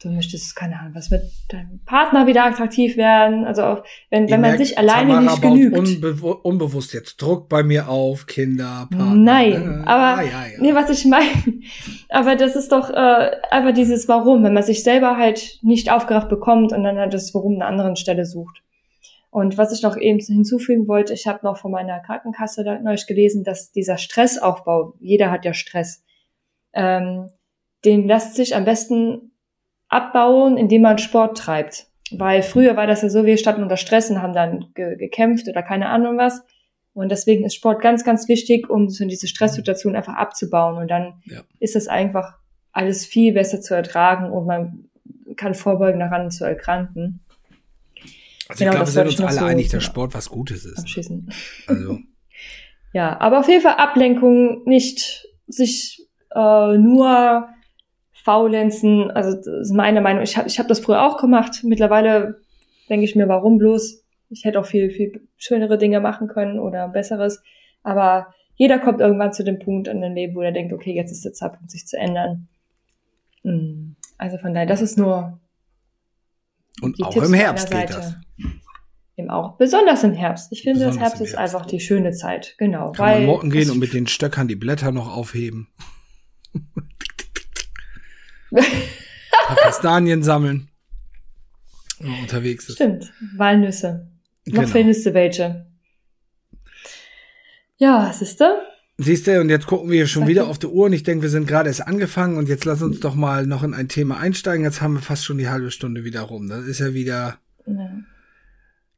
du 0.05 0.11
möchtest, 0.11 0.55
keine 0.57 0.79
Ahnung, 0.79 0.95
was 0.95 1.11
mit 1.11 1.23
deinem 1.49 1.81
Partner 1.85 2.27
wieder 2.27 2.45
attraktiv 2.45 2.97
werden. 2.97 3.45
Also 3.45 3.63
auch, 3.63 3.85
wenn, 4.11 4.31
wenn 4.31 4.41
man 4.41 4.59
sich 4.59 4.77
alleine 4.79 5.15
Tamara 5.15 5.33
nicht 5.33 5.43
genügt. 5.43 5.79
Unbe 5.79 6.35
unbewusst 6.37 6.93
jetzt 6.93 7.21
Druck 7.21 7.49
bei 7.49 7.63
mir 7.63 7.89
auf, 7.89 8.27
Kinder, 8.27 8.89
Partner. 8.91 9.15
Nein, 9.15 9.53
äh, 9.53 9.89
aber 9.89 10.21
ah, 10.21 10.23
ja, 10.23 10.47
ja. 10.47 10.61
nee, 10.61 10.75
was 10.75 10.91
ich 10.91 11.05
meine. 11.05 11.29
Aber 12.09 12.37
das 12.37 12.57
ist 12.57 12.73
doch 12.73 12.91
äh, 12.91 13.31
einfach 13.51 13.73
dieses 13.73 14.09
Warum, 14.09 14.45
wenn 14.45 14.53
man 14.53 14.63
sich 14.63 14.83
selber 14.83 15.17
halt 15.17 15.59
nicht 15.63 15.91
aufgerafft 15.91 16.29
bekommt 16.29 16.73
und 16.73 16.83
dann 16.85 16.99
halt 16.99 17.15
das 17.15 17.33
Warum 17.35 17.55
an 17.55 17.63
einer 17.63 17.71
anderen 17.71 17.97
Stelle 17.97 18.27
sucht. 18.27 18.63
Und 19.31 19.57
was 19.57 19.73
ich 19.73 19.83
noch 19.83 19.97
eben 19.97 20.19
hinzufügen 20.19 20.89
wollte, 20.89 21.15
ich 21.15 21.27
habe 21.27 21.41
noch 21.43 21.57
von 21.57 21.71
meiner 21.71 22.01
Krankenkasse 22.01 22.65
neulich 22.83 23.07
gelesen, 23.07 23.45
dass 23.45 23.73
dieser 23.73 23.97
Stressaufbau, 23.97 24.95
jeder 25.01 25.31
hat 25.31 25.47
ja 25.47 25.55
Stress, 25.55 26.05
ähm, 26.75 27.31
den 27.85 28.07
lässt 28.07 28.35
sich 28.35 28.55
am 28.55 28.67
besten 28.67 29.32
abbauen, 29.93 30.57
indem 30.57 30.83
man 30.83 30.99
Sport 30.99 31.39
treibt. 31.39 31.87
Weil 32.11 32.43
früher 32.43 32.77
war 32.77 32.87
das 32.87 33.03
ja 33.03 33.09
so, 33.09 33.25
wir 33.25 33.39
standen 33.39 33.63
unter 33.63 33.77
Stress 33.77 34.11
und 34.11 34.21
haben 34.21 34.35
dann 34.35 34.67
ge 34.75 34.97
gekämpft 34.97 35.49
oder 35.49 35.63
keine 35.63 35.89
Ahnung 35.89 36.19
was. 36.19 36.43
Und 36.95 37.11
deswegen 37.11 37.45
ist 37.45 37.55
Sport 37.55 37.81
ganz, 37.81 38.05
ganz 38.05 38.29
wichtig, 38.29 38.69
um 38.69 38.91
so 38.91 39.07
diese 39.07 39.27
Stresssituation 39.27 39.97
einfach 39.97 40.15
abzubauen. 40.15 40.77
Und 40.77 40.91
dann 40.91 41.15
ja. 41.25 41.41
ist 41.59 41.75
es 41.75 41.89
einfach 41.89 42.35
alles 42.73 43.07
viel 43.07 43.33
besser 43.33 43.61
zu 43.61 43.75
ertragen 43.75 44.31
und 44.31 44.47
man 44.47 44.89
kann 45.37 45.55
vorbeugen, 45.55 46.01
daran 46.01 46.31
zu 46.31 46.45
erkranken. 46.45 47.21
Also 48.49 48.65
genau, 48.65 48.73
ich 48.73 48.77
glaube, 48.77 48.87
wir 48.87 48.93
sind 48.93 49.07
uns 49.07 49.21
alle 49.21 49.39
so 49.39 49.45
einig, 49.45 49.69
dass 49.69 49.85
Sport 49.85 50.15
was 50.15 50.29
Gutes 50.29 50.65
ist. 50.65 50.79
Abschießen. 50.79 51.33
Also. 51.67 51.99
ja, 52.93 53.19
aber 53.21 53.41
auf 53.41 53.49
jeden 53.49 53.63
Fall 53.63 53.77
Ablenkung, 53.77 54.65
nicht 54.65 55.27
sich 55.47 56.07
äh, 56.35 56.77
nur 56.77 57.49
Faulenzen, 58.25 59.11
also 59.11 59.37
das 59.37 59.47
ist 59.47 59.73
meine 59.73 60.01
Meinung. 60.01 60.23
Ich 60.23 60.37
habe 60.37 60.49
ich 60.49 60.59
hab 60.59 60.69
das 60.69 60.81
früher 60.81 61.03
auch 61.03 61.17
gemacht. 61.17 61.61
Mittlerweile 61.65 62.41
denke 62.89 63.05
ich 63.05 63.17
mir, 63.17 63.29
warum 63.29 63.59
bloß? 63.59 64.05
Ich 64.31 64.45
hätte 64.45 64.61
auch 64.61 64.67
viel, 64.67 64.91
viel 64.91 65.27
schönere 65.37 65.77
Dinge 65.77 66.01
machen 66.01 66.29
können 66.29 66.59
oder 66.59 66.89
besseres. 66.89 67.43
Aber 67.83 68.33
jeder 68.55 68.79
kommt 68.79 69.01
irgendwann 69.01 69.33
zu 69.33 69.43
dem 69.43 69.59
Punkt 69.59 69.89
in 69.89 70.01
dem 70.01 70.15
Leben, 70.15 70.37
wo 70.37 70.41
er 70.41 70.53
denkt, 70.53 70.73
okay, 70.73 70.95
jetzt 70.95 71.11
ist 71.11 71.25
der 71.25 71.33
Zeitpunkt, 71.33 71.71
sich 71.71 71.87
zu 71.87 71.99
ändern. 71.99 72.49
Hm. 73.43 73.97
Also 74.19 74.39
von 74.39 74.55
daher, 74.55 74.67
das 74.67 74.83
ist 74.83 74.97
nur. 74.97 75.41
Und 76.81 77.03
auch 77.03 77.11
Tipps 77.11 77.27
im 77.27 77.35
Herbst 77.35 77.71
geht 77.71 77.91
das. 77.91 78.15
Eben 79.17 79.31
auch. 79.31 79.57
Besonders 79.57 80.05
im 80.05 80.13
Herbst. 80.13 80.53
Ich 80.53 80.63
finde, 80.63 80.79
Besonders 80.79 80.95
das 80.95 81.03
Herbst, 81.03 81.19
Herbst, 81.19 81.35
ist 81.35 81.39
einfach 81.39 81.67
die 81.67 81.81
schöne 81.81 82.13
Zeit. 82.13 82.55
Genau. 82.59 82.93
Kann 82.93 83.07
weil 83.07 83.19
man 83.19 83.27
morgen 83.27 83.51
gehen 83.51 83.71
und 83.71 83.79
mit 83.79 83.93
den 83.93 84.07
Stöckern 84.07 84.47
die 84.47 84.57
Blätter 84.57 84.93
noch 84.93 85.15
aufheben. 85.15 85.69
Kastanien 89.63 90.23
sammeln. 90.23 90.69
unterwegs 92.01 92.69
ist. 92.69 92.77
Stimmt. 92.77 93.13
Walnüsse. 93.37 94.09
Noch 94.47 94.63
genau. 94.63 94.69
findest 94.69 95.07
du 95.07 95.15
welche. 95.15 95.67
Ja, 97.77 98.13
siehst 98.13 98.41
du? 98.41 98.45
Siehst 98.99 99.27
du, 99.27 99.41
und 99.41 99.49
jetzt 99.49 99.67
gucken 99.67 99.91
wir 99.91 100.07
schon 100.07 100.29
wieder 100.29 100.47
auf 100.47 100.59
die 100.59 100.67
Uhr 100.67 100.87
und 100.87 100.93
ich 100.93 101.03
denke, 101.03 101.23
wir 101.23 101.31
sind 101.31 101.49
gerade 101.49 101.69
erst 101.69 101.87
angefangen 101.87 102.37
und 102.37 102.49
jetzt 102.49 102.65
lass 102.65 102.83
uns 102.83 103.01
doch 103.01 103.15
mal 103.15 103.47
noch 103.47 103.63
in 103.63 103.75
ein 103.75 103.89
Thema 103.89 104.19
einsteigen. 104.19 104.65
Jetzt 104.65 104.81
haben 104.81 104.95
wir 104.95 105.01
fast 105.01 105.25
schon 105.25 105.39
die 105.39 105.49
halbe 105.49 105.71
Stunde 105.71 106.05
wieder 106.05 106.21
rum. 106.21 106.49
Das 106.49 106.65
ist 106.67 106.79
ja 106.79 106.95
wieder 106.95 107.39
ja. 107.67 107.91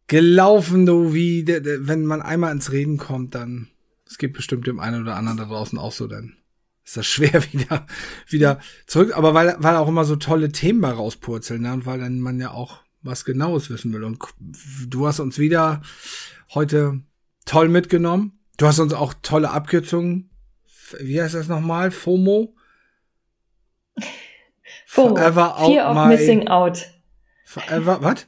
gelaufen, 0.06 0.84
du, 0.84 1.14
wie, 1.14 1.46
wenn 1.46 2.04
man 2.04 2.20
einmal 2.20 2.52
ins 2.52 2.72
Reden 2.72 2.98
kommt, 2.98 3.34
dann, 3.34 3.68
es 4.06 4.18
gibt 4.18 4.36
bestimmt 4.36 4.66
dem 4.66 4.80
einen 4.80 5.02
oder 5.02 5.16
anderen 5.16 5.38
da 5.38 5.44
draußen 5.44 5.78
auch 5.78 5.92
so, 5.92 6.06
dann 6.06 6.36
ist 6.84 6.96
das 6.96 7.06
schwer 7.06 7.42
wieder, 7.52 7.86
wieder 8.28 8.60
zurück. 8.86 9.16
Aber 9.16 9.34
weil, 9.34 9.56
weil 9.58 9.76
auch 9.76 9.88
immer 9.88 10.04
so 10.04 10.16
tolle 10.16 10.52
Themen 10.52 10.80
mal 10.80 10.92
rauspurzeln, 10.92 11.62
ne? 11.62 11.72
und 11.72 11.86
weil 11.86 12.00
dann 12.00 12.20
man 12.20 12.40
ja 12.40 12.50
auch 12.50 12.84
was 13.02 13.24
Genaues 13.24 13.70
wissen 13.70 13.92
will. 13.92 14.04
Und 14.04 14.18
du 14.88 15.06
hast 15.06 15.20
uns 15.20 15.38
wieder 15.38 15.82
heute 16.54 17.00
toll 17.44 17.68
mitgenommen. 17.68 18.38
Du 18.56 18.66
hast 18.66 18.78
uns 18.78 18.94
auch 18.94 19.14
tolle 19.22 19.50
Abkürzungen. 19.50 20.30
Wie 21.00 21.20
heißt 21.20 21.34
das 21.34 21.48
nochmal? 21.48 21.90
FOMO? 21.90 22.54
FOMO. 24.86 25.16
Forever 25.16 25.58
out 25.58 25.72
Fear 25.72 25.90
of 25.90 26.08
missing 26.08 26.48
out. 26.48 26.86
Forever, 27.44 28.02
was? 28.02 28.26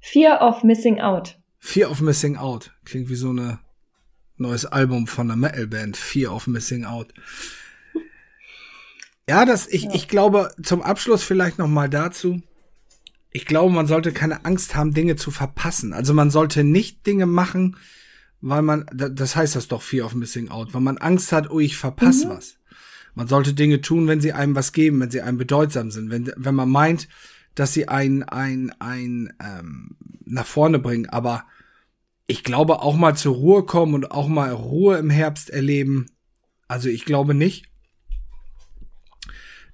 Fear 0.00 0.40
of 0.40 0.62
missing 0.62 1.00
out. 1.00 1.38
Fear 1.58 1.90
of 1.90 2.00
missing 2.00 2.36
out. 2.36 2.72
Klingt 2.84 3.08
wie 3.08 3.16
so 3.16 3.30
eine 3.30 3.60
neues 4.38 4.66
Album 4.66 5.06
von 5.06 5.30
einer 5.30 5.36
Metalband, 5.36 5.96
Fear 5.96 6.32
of 6.32 6.46
Missing 6.46 6.84
Out. 6.84 7.12
Ja, 9.28 9.44
das, 9.44 9.66
ich, 9.66 9.84
ja. 9.84 9.94
ich 9.94 10.08
glaube, 10.08 10.50
zum 10.62 10.82
Abschluss 10.82 11.22
vielleicht 11.22 11.58
noch 11.58 11.68
mal 11.68 11.88
dazu. 11.88 12.42
Ich 13.30 13.44
glaube, 13.44 13.74
man 13.74 13.86
sollte 13.86 14.12
keine 14.12 14.44
Angst 14.44 14.76
haben, 14.76 14.94
Dinge 14.94 15.16
zu 15.16 15.30
verpassen. 15.30 15.92
Also 15.92 16.14
man 16.14 16.30
sollte 16.30 16.64
nicht 16.64 17.06
Dinge 17.06 17.26
machen, 17.26 17.76
weil 18.40 18.62
man, 18.62 18.86
das 18.92 19.36
heißt 19.36 19.56
das 19.56 19.68
doch 19.68 19.82
Fear 19.82 20.06
of 20.06 20.14
Missing 20.14 20.48
Out, 20.48 20.74
weil 20.74 20.80
man 20.80 20.98
Angst 20.98 21.32
hat, 21.32 21.50
oh, 21.50 21.60
ich 21.60 21.76
verpasse 21.76 22.26
mhm. 22.26 22.30
was. 22.30 22.56
Man 23.14 23.28
sollte 23.28 23.54
Dinge 23.54 23.80
tun, 23.80 24.06
wenn 24.06 24.20
sie 24.20 24.32
einem 24.32 24.54
was 24.54 24.72
geben, 24.72 25.00
wenn 25.00 25.10
sie 25.10 25.22
einem 25.22 25.38
bedeutsam 25.38 25.90
sind, 25.90 26.10
wenn, 26.10 26.32
wenn 26.36 26.54
man 26.54 26.68
meint, 26.68 27.08
dass 27.54 27.72
sie 27.72 27.88
einen, 27.88 28.22
ein, 28.22 28.72
ein, 28.78 29.32
ähm, 29.42 29.96
nach 30.26 30.46
vorne 30.46 30.78
bringen. 30.78 31.08
Aber 31.08 31.46
ich 32.26 32.42
glaube, 32.42 32.82
auch 32.82 32.96
mal 32.96 33.14
zur 33.14 33.36
Ruhe 33.36 33.64
kommen 33.64 33.94
und 33.94 34.10
auch 34.10 34.26
mal 34.26 34.50
Ruhe 34.50 34.98
im 34.98 35.10
Herbst 35.10 35.50
erleben. 35.50 36.06
Also 36.68 36.88
ich 36.88 37.04
glaube 37.04 37.34
nicht, 37.34 37.66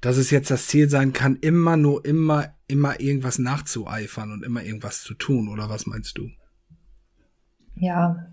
dass 0.02 0.16
es 0.16 0.30
jetzt 0.30 0.50
das 0.50 0.66
Ziel 0.66 0.90
sein 0.90 1.12
kann, 1.12 1.36
immer 1.36 1.76
nur 1.76 2.04
immer, 2.04 2.54
immer 2.66 3.00
irgendwas 3.00 3.38
nachzueifern 3.38 4.32
und 4.32 4.44
immer 4.44 4.62
irgendwas 4.62 5.02
zu 5.02 5.14
tun. 5.14 5.48
Oder 5.48 5.70
was 5.70 5.86
meinst 5.86 6.18
du? 6.18 6.28
Ja, 7.76 8.26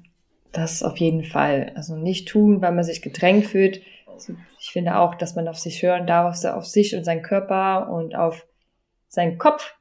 das 0.51 0.84
auf 0.84 0.97
jeden 0.97 1.23
Fall. 1.23 1.71
Also 1.75 1.95
nicht 1.95 2.27
tun, 2.27 2.62
weil 2.62 2.73
man 2.73 2.84
sich 2.84 3.01
gedrängt 3.01 3.45
fühlt. 3.45 3.82
Also 4.08 4.36
ich 4.60 4.71
finde 4.71 4.97
auch, 4.97 5.15
dass 5.15 5.36
man 5.36 5.47
auf 5.47 5.60
sich 5.60 5.82
hören 5.82 6.08
darf, 6.08 6.43
auf 6.43 6.65
sich 6.65 6.95
und 6.95 7.05
seinen 7.05 7.21
Körper 7.21 7.89
und 7.89 8.15
auf 8.15 8.45
seinen 9.08 9.38
Kopf. 9.38 9.75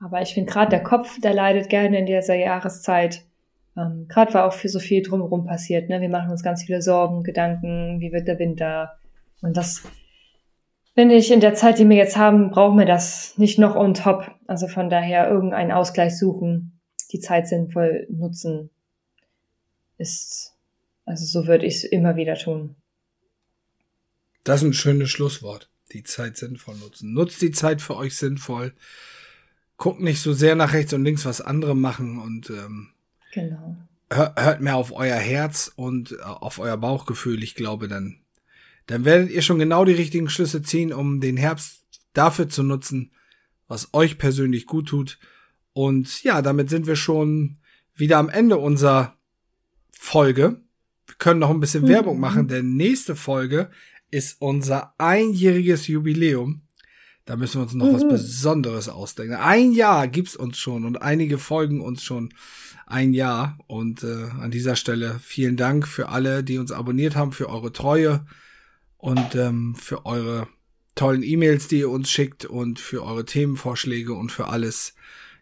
Aber 0.00 0.20
ich 0.20 0.34
finde 0.34 0.50
gerade 0.50 0.70
der 0.70 0.82
Kopf, 0.82 1.20
der 1.20 1.34
leidet 1.34 1.68
gerne 1.68 1.98
in 1.98 2.06
dieser 2.06 2.34
Jahreszeit. 2.34 3.24
Ähm, 3.76 4.06
Gerade 4.08 4.34
war 4.34 4.46
auch 4.46 4.52
für 4.52 4.68
so 4.68 4.78
viel 4.78 5.02
drumherum 5.02 5.46
passiert. 5.46 5.88
Ne? 5.88 6.00
Wir 6.00 6.08
machen 6.08 6.30
uns 6.30 6.42
ganz 6.42 6.64
viele 6.64 6.82
Sorgen, 6.82 7.22
Gedanken, 7.22 8.00
wie 8.00 8.12
wird 8.12 8.28
der 8.28 8.38
Winter? 8.38 8.98
Und 9.40 9.56
das 9.56 9.82
finde 10.94 11.14
ich 11.14 11.30
in 11.30 11.40
der 11.40 11.54
Zeit, 11.54 11.78
die 11.78 11.88
wir 11.88 11.96
jetzt 11.96 12.16
haben, 12.16 12.50
brauchen 12.50 12.78
wir 12.78 12.86
das 12.86 13.36
nicht 13.38 13.58
noch 13.58 13.76
on 13.76 13.94
top. 13.94 14.30
Also 14.46 14.68
von 14.68 14.90
daher 14.90 15.28
irgendeinen 15.30 15.72
Ausgleich 15.72 16.18
suchen, 16.18 16.80
die 17.12 17.20
Zeit 17.20 17.48
sinnvoll 17.48 18.06
nutzen, 18.10 18.70
ist, 19.98 20.54
also 21.04 21.24
so 21.24 21.46
würde 21.46 21.66
ich 21.66 21.76
es 21.76 21.84
immer 21.84 22.16
wieder 22.16 22.34
tun. 22.34 22.76
Das 24.44 24.62
ist 24.62 24.68
ein 24.68 24.72
schönes 24.72 25.10
Schlusswort. 25.10 25.70
Die 25.92 26.02
Zeit 26.02 26.36
sinnvoll 26.36 26.76
nutzen. 26.76 27.12
Nutzt 27.12 27.42
die 27.42 27.50
Zeit 27.50 27.82
für 27.82 27.96
euch 27.96 28.16
sinnvoll. 28.16 28.72
Guckt 29.76 30.00
nicht 30.00 30.20
so 30.20 30.32
sehr 30.32 30.54
nach 30.54 30.72
rechts 30.72 30.92
und 30.92 31.04
links, 31.04 31.24
was 31.26 31.40
andere 31.40 31.76
machen 31.76 32.18
und 32.18 32.50
ähm, 32.50 32.92
Genau. 33.32 33.76
Hört 34.10 34.60
mehr 34.60 34.76
auf 34.76 34.92
euer 34.92 35.16
Herz 35.16 35.72
und 35.74 36.12
äh, 36.12 36.22
auf 36.22 36.58
euer 36.58 36.76
Bauchgefühl. 36.76 37.42
Ich 37.42 37.54
glaube, 37.54 37.88
dann, 37.88 38.18
dann 38.86 39.04
werdet 39.04 39.30
ihr 39.30 39.42
schon 39.42 39.58
genau 39.58 39.84
die 39.84 39.94
richtigen 39.94 40.28
Schlüsse 40.28 40.62
ziehen, 40.62 40.92
um 40.92 41.20
den 41.20 41.36
Herbst 41.36 41.82
dafür 42.12 42.48
zu 42.48 42.62
nutzen, 42.62 43.10
was 43.68 43.94
euch 43.94 44.18
persönlich 44.18 44.66
gut 44.66 44.88
tut. 44.88 45.18
Und 45.72 46.22
ja, 46.22 46.42
damit 46.42 46.68
sind 46.68 46.86
wir 46.86 46.96
schon 46.96 47.58
wieder 47.94 48.18
am 48.18 48.28
Ende 48.28 48.58
unserer 48.58 49.16
Folge. 49.92 50.60
Wir 51.06 51.14
können 51.16 51.40
noch 51.40 51.50
ein 51.50 51.60
bisschen 51.60 51.84
mhm. 51.84 51.88
Werbung 51.88 52.20
machen, 52.20 52.48
denn 52.48 52.76
nächste 52.76 53.16
Folge 53.16 53.70
ist 54.10 54.40
unser 54.40 54.94
einjähriges 54.98 55.86
Jubiläum. 55.86 56.62
Da 57.24 57.36
müssen 57.36 57.58
wir 57.58 57.62
uns 57.62 57.74
noch 57.74 57.86
mhm. 57.86 57.94
was 57.94 58.08
Besonderes 58.08 58.88
ausdenken. 58.88 59.34
Ein 59.34 59.72
Jahr 59.72 60.08
gibt's 60.08 60.36
uns 60.36 60.58
schon 60.58 60.84
und 60.84 61.02
einige 61.02 61.38
folgen 61.38 61.80
uns 61.80 62.02
schon 62.02 62.34
ein 62.86 63.14
Jahr. 63.14 63.58
Und 63.66 64.02
äh, 64.02 64.28
an 64.40 64.50
dieser 64.50 64.76
Stelle 64.76 65.20
vielen 65.22 65.56
Dank 65.56 65.86
für 65.86 66.08
alle, 66.08 66.42
die 66.42 66.58
uns 66.58 66.72
abonniert 66.72 67.16
haben, 67.16 67.32
für 67.32 67.48
eure 67.48 67.72
Treue. 67.72 68.24
und 68.98 69.34
ähm, 69.34 69.74
für 69.74 70.06
eure 70.06 70.46
tollen 70.94 71.22
E-Mails, 71.22 71.68
die 71.68 71.80
ihr 71.80 71.90
uns 71.90 72.10
schickt 72.10 72.44
und 72.44 72.78
für 72.78 73.02
eure 73.02 73.24
Themenvorschläge 73.24 74.14
und 74.14 74.30
für 74.30 74.48
alles, 74.48 74.94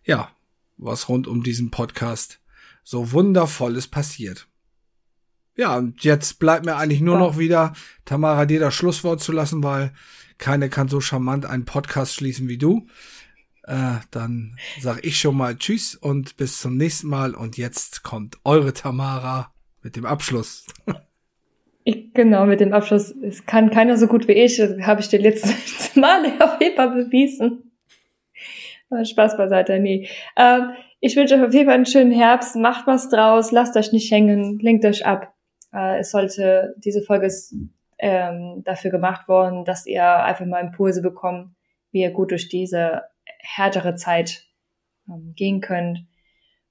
ja, 0.04 0.30
was 0.78 1.08
rund 1.08 1.26
um 1.26 1.42
diesen 1.42 1.70
Podcast 1.70 2.40
so 2.84 3.12
wundervolles 3.12 3.88
passiert. 3.88 4.48
Ja, 5.56 5.76
und 5.76 6.04
jetzt 6.04 6.38
bleibt 6.38 6.64
mir 6.64 6.76
eigentlich 6.76 7.02
nur 7.02 7.18
noch 7.18 7.36
wieder, 7.36 7.74
Tamara, 8.06 8.46
dir 8.46 8.60
das 8.60 8.74
Schlusswort 8.74 9.20
zu 9.20 9.32
lassen, 9.32 9.62
weil 9.62 9.92
keine 10.40 10.68
kann 10.68 10.88
so 10.88 11.00
charmant 11.00 11.46
einen 11.46 11.64
Podcast 11.64 12.14
schließen 12.14 12.48
wie 12.48 12.58
du. 12.58 12.86
Äh, 13.64 13.98
dann 14.10 14.56
sag 14.80 15.04
ich 15.04 15.20
schon 15.20 15.36
mal 15.36 15.56
Tschüss 15.56 15.94
und 15.94 16.36
bis 16.36 16.60
zum 16.60 16.76
nächsten 16.76 17.08
Mal. 17.08 17.34
Und 17.34 17.56
jetzt 17.56 18.02
kommt 18.02 18.38
eure 18.44 18.72
Tamara 18.72 19.52
mit 19.82 19.94
dem 19.96 20.06
Abschluss. 20.06 20.66
Ich, 21.84 22.12
genau, 22.12 22.46
mit 22.46 22.60
dem 22.60 22.72
Abschluss. 22.72 23.14
Es 23.22 23.46
kann 23.46 23.70
keiner 23.70 23.96
so 23.96 24.06
gut 24.06 24.26
wie 24.28 24.32
ich. 24.32 24.60
Habe 24.60 25.00
ich 25.00 25.08
dir 25.08 25.20
letztes 25.20 25.94
Mal 25.94 26.24
auf 26.40 26.60
jeden 26.60 26.76
Fall 26.76 26.90
bewiesen. 26.90 27.70
Spaß 29.04 29.36
beiseite, 29.36 29.78
nee. 29.78 30.08
Ähm, 30.36 30.70
ich 31.00 31.14
wünsche 31.14 31.36
euch 31.36 31.42
auf 31.42 31.54
jeden 31.54 31.66
Fall 31.66 31.76
einen 31.76 31.86
schönen 31.86 32.12
Herbst. 32.12 32.56
Macht 32.56 32.86
was 32.86 33.08
draus. 33.08 33.52
Lasst 33.52 33.76
euch 33.76 33.92
nicht 33.92 34.10
hängen. 34.10 34.58
Lenkt 34.58 34.84
euch 34.84 35.06
ab. 35.06 35.32
Äh, 35.72 36.00
es 36.00 36.10
sollte, 36.10 36.74
diese 36.78 37.02
Folge 37.02 37.26
ist 37.26 37.54
ähm, 38.00 38.62
dafür 38.64 38.90
gemacht 38.90 39.28
worden, 39.28 39.64
dass 39.64 39.86
ihr 39.86 40.04
einfach 40.04 40.46
mal 40.46 40.60
Impulse 40.60 41.02
bekommt, 41.02 41.54
wie 41.92 42.00
ihr 42.00 42.10
gut 42.10 42.30
durch 42.30 42.48
diese 42.48 43.02
härtere 43.40 43.94
Zeit 43.94 44.46
ähm, 45.08 45.34
gehen 45.36 45.60
könnt. 45.60 46.06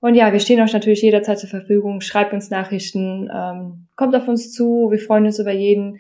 Und 0.02 0.16
ja, 0.16 0.32
wir 0.32 0.40
stehen 0.40 0.62
euch 0.62 0.74
natürlich 0.74 1.02
jederzeit 1.02 1.40
zur 1.40 1.50
Verfügung. 1.50 2.02
Schreibt 2.02 2.34
uns 2.34 2.50
Nachrichten, 2.50 3.30
ähm, 3.34 3.88
kommt 3.96 4.16
auf 4.16 4.28
uns 4.28 4.54
zu. 4.54 4.90
Wir 4.92 5.00
freuen 5.00 5.26
uns 5.26 5.40
über 5.40 5.52
jeden, 5.52 6.00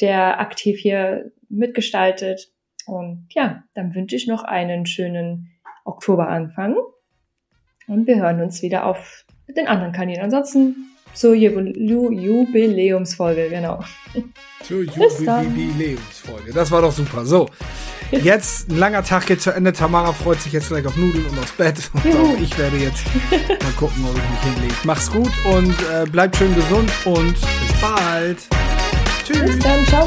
der 0.00 0.40
aktiv 0.40 0.78
hier 0.78 1.30
mitgestaltet. 1.48 2.52
Und 2.86 3.28
ja, 3.30 3.62
dann 3.74 3.94
wünsche 3.94 4.16
ich 4.16 4.26
noch 4.26 4.42
einen 4.42 4.84
schönen 4.86 5.52
Oktoberanfang. 5.84 6.76
Und 7.86 8.06
wir 8.06 8.16
hören 8.16 8.42
uns 8.42 8.62
wieder 8.62 8.84
auf 8.84 9.24
den 9.48 9.68
anderen 9.68 9.92
Kanälen. 9.92 10.22
Ansonsten 10.22 10.90
zur 11.16 11.34
Jubiläumsfolge, 11.34 13.48
genau. 13.48 13.82
Zur 14.62 14.82
Jubiläumsfolge. 14.82 16.52
Das 16.52 16.70
war 16.70 16.82
doch 16.82 16.92
super. 16.92 17.24
So, 17.24 17.48
jetzt 18.10 18.68
ein 18.68 18.78
langer 18.78 19.02
Tag 19.02 19.26
geht 19.26 19.40
zu 19.40 19.50
Ende. 19.50 19.72
Tamara 19.72 20.12
freut 20.12 20.40
sich 20.40 20.52
jetzt 20.52 20.68
gleich 20.68 20.86
auf 20.86 20.96
Nudeln 20.96 21.26
und 21.26 21.38
aufs 21.38 21.52
Bett. 21.52 21.90
Und 21.94 22.14
auch 22.14 22.40
ich 22.40 22.56
werde 22.58 22.76
jetzt 22.76 23.04
mal 23.48 23.72
gucken, 23.76 24.04
ob 24.04 24.16
ich 24.16 24.30
mich 24.30 24.54
hinlege. 24.54 24.74
Mach's 24.84 25.10
gut 25.10 25.32
und 25.46 25.74
äh, 25.90 26.04
bleibt 26.10 26.36
schön 26.36 26.54
gesund 26.54 26.90
und 27.04 27.32
bis 27.32 27.80
bald. 27.80 28.38
Tschüss. 29.24 29.40
Bis 29.40 29.58
dann. 29.58 29.84
Ciao. 29.86 30.06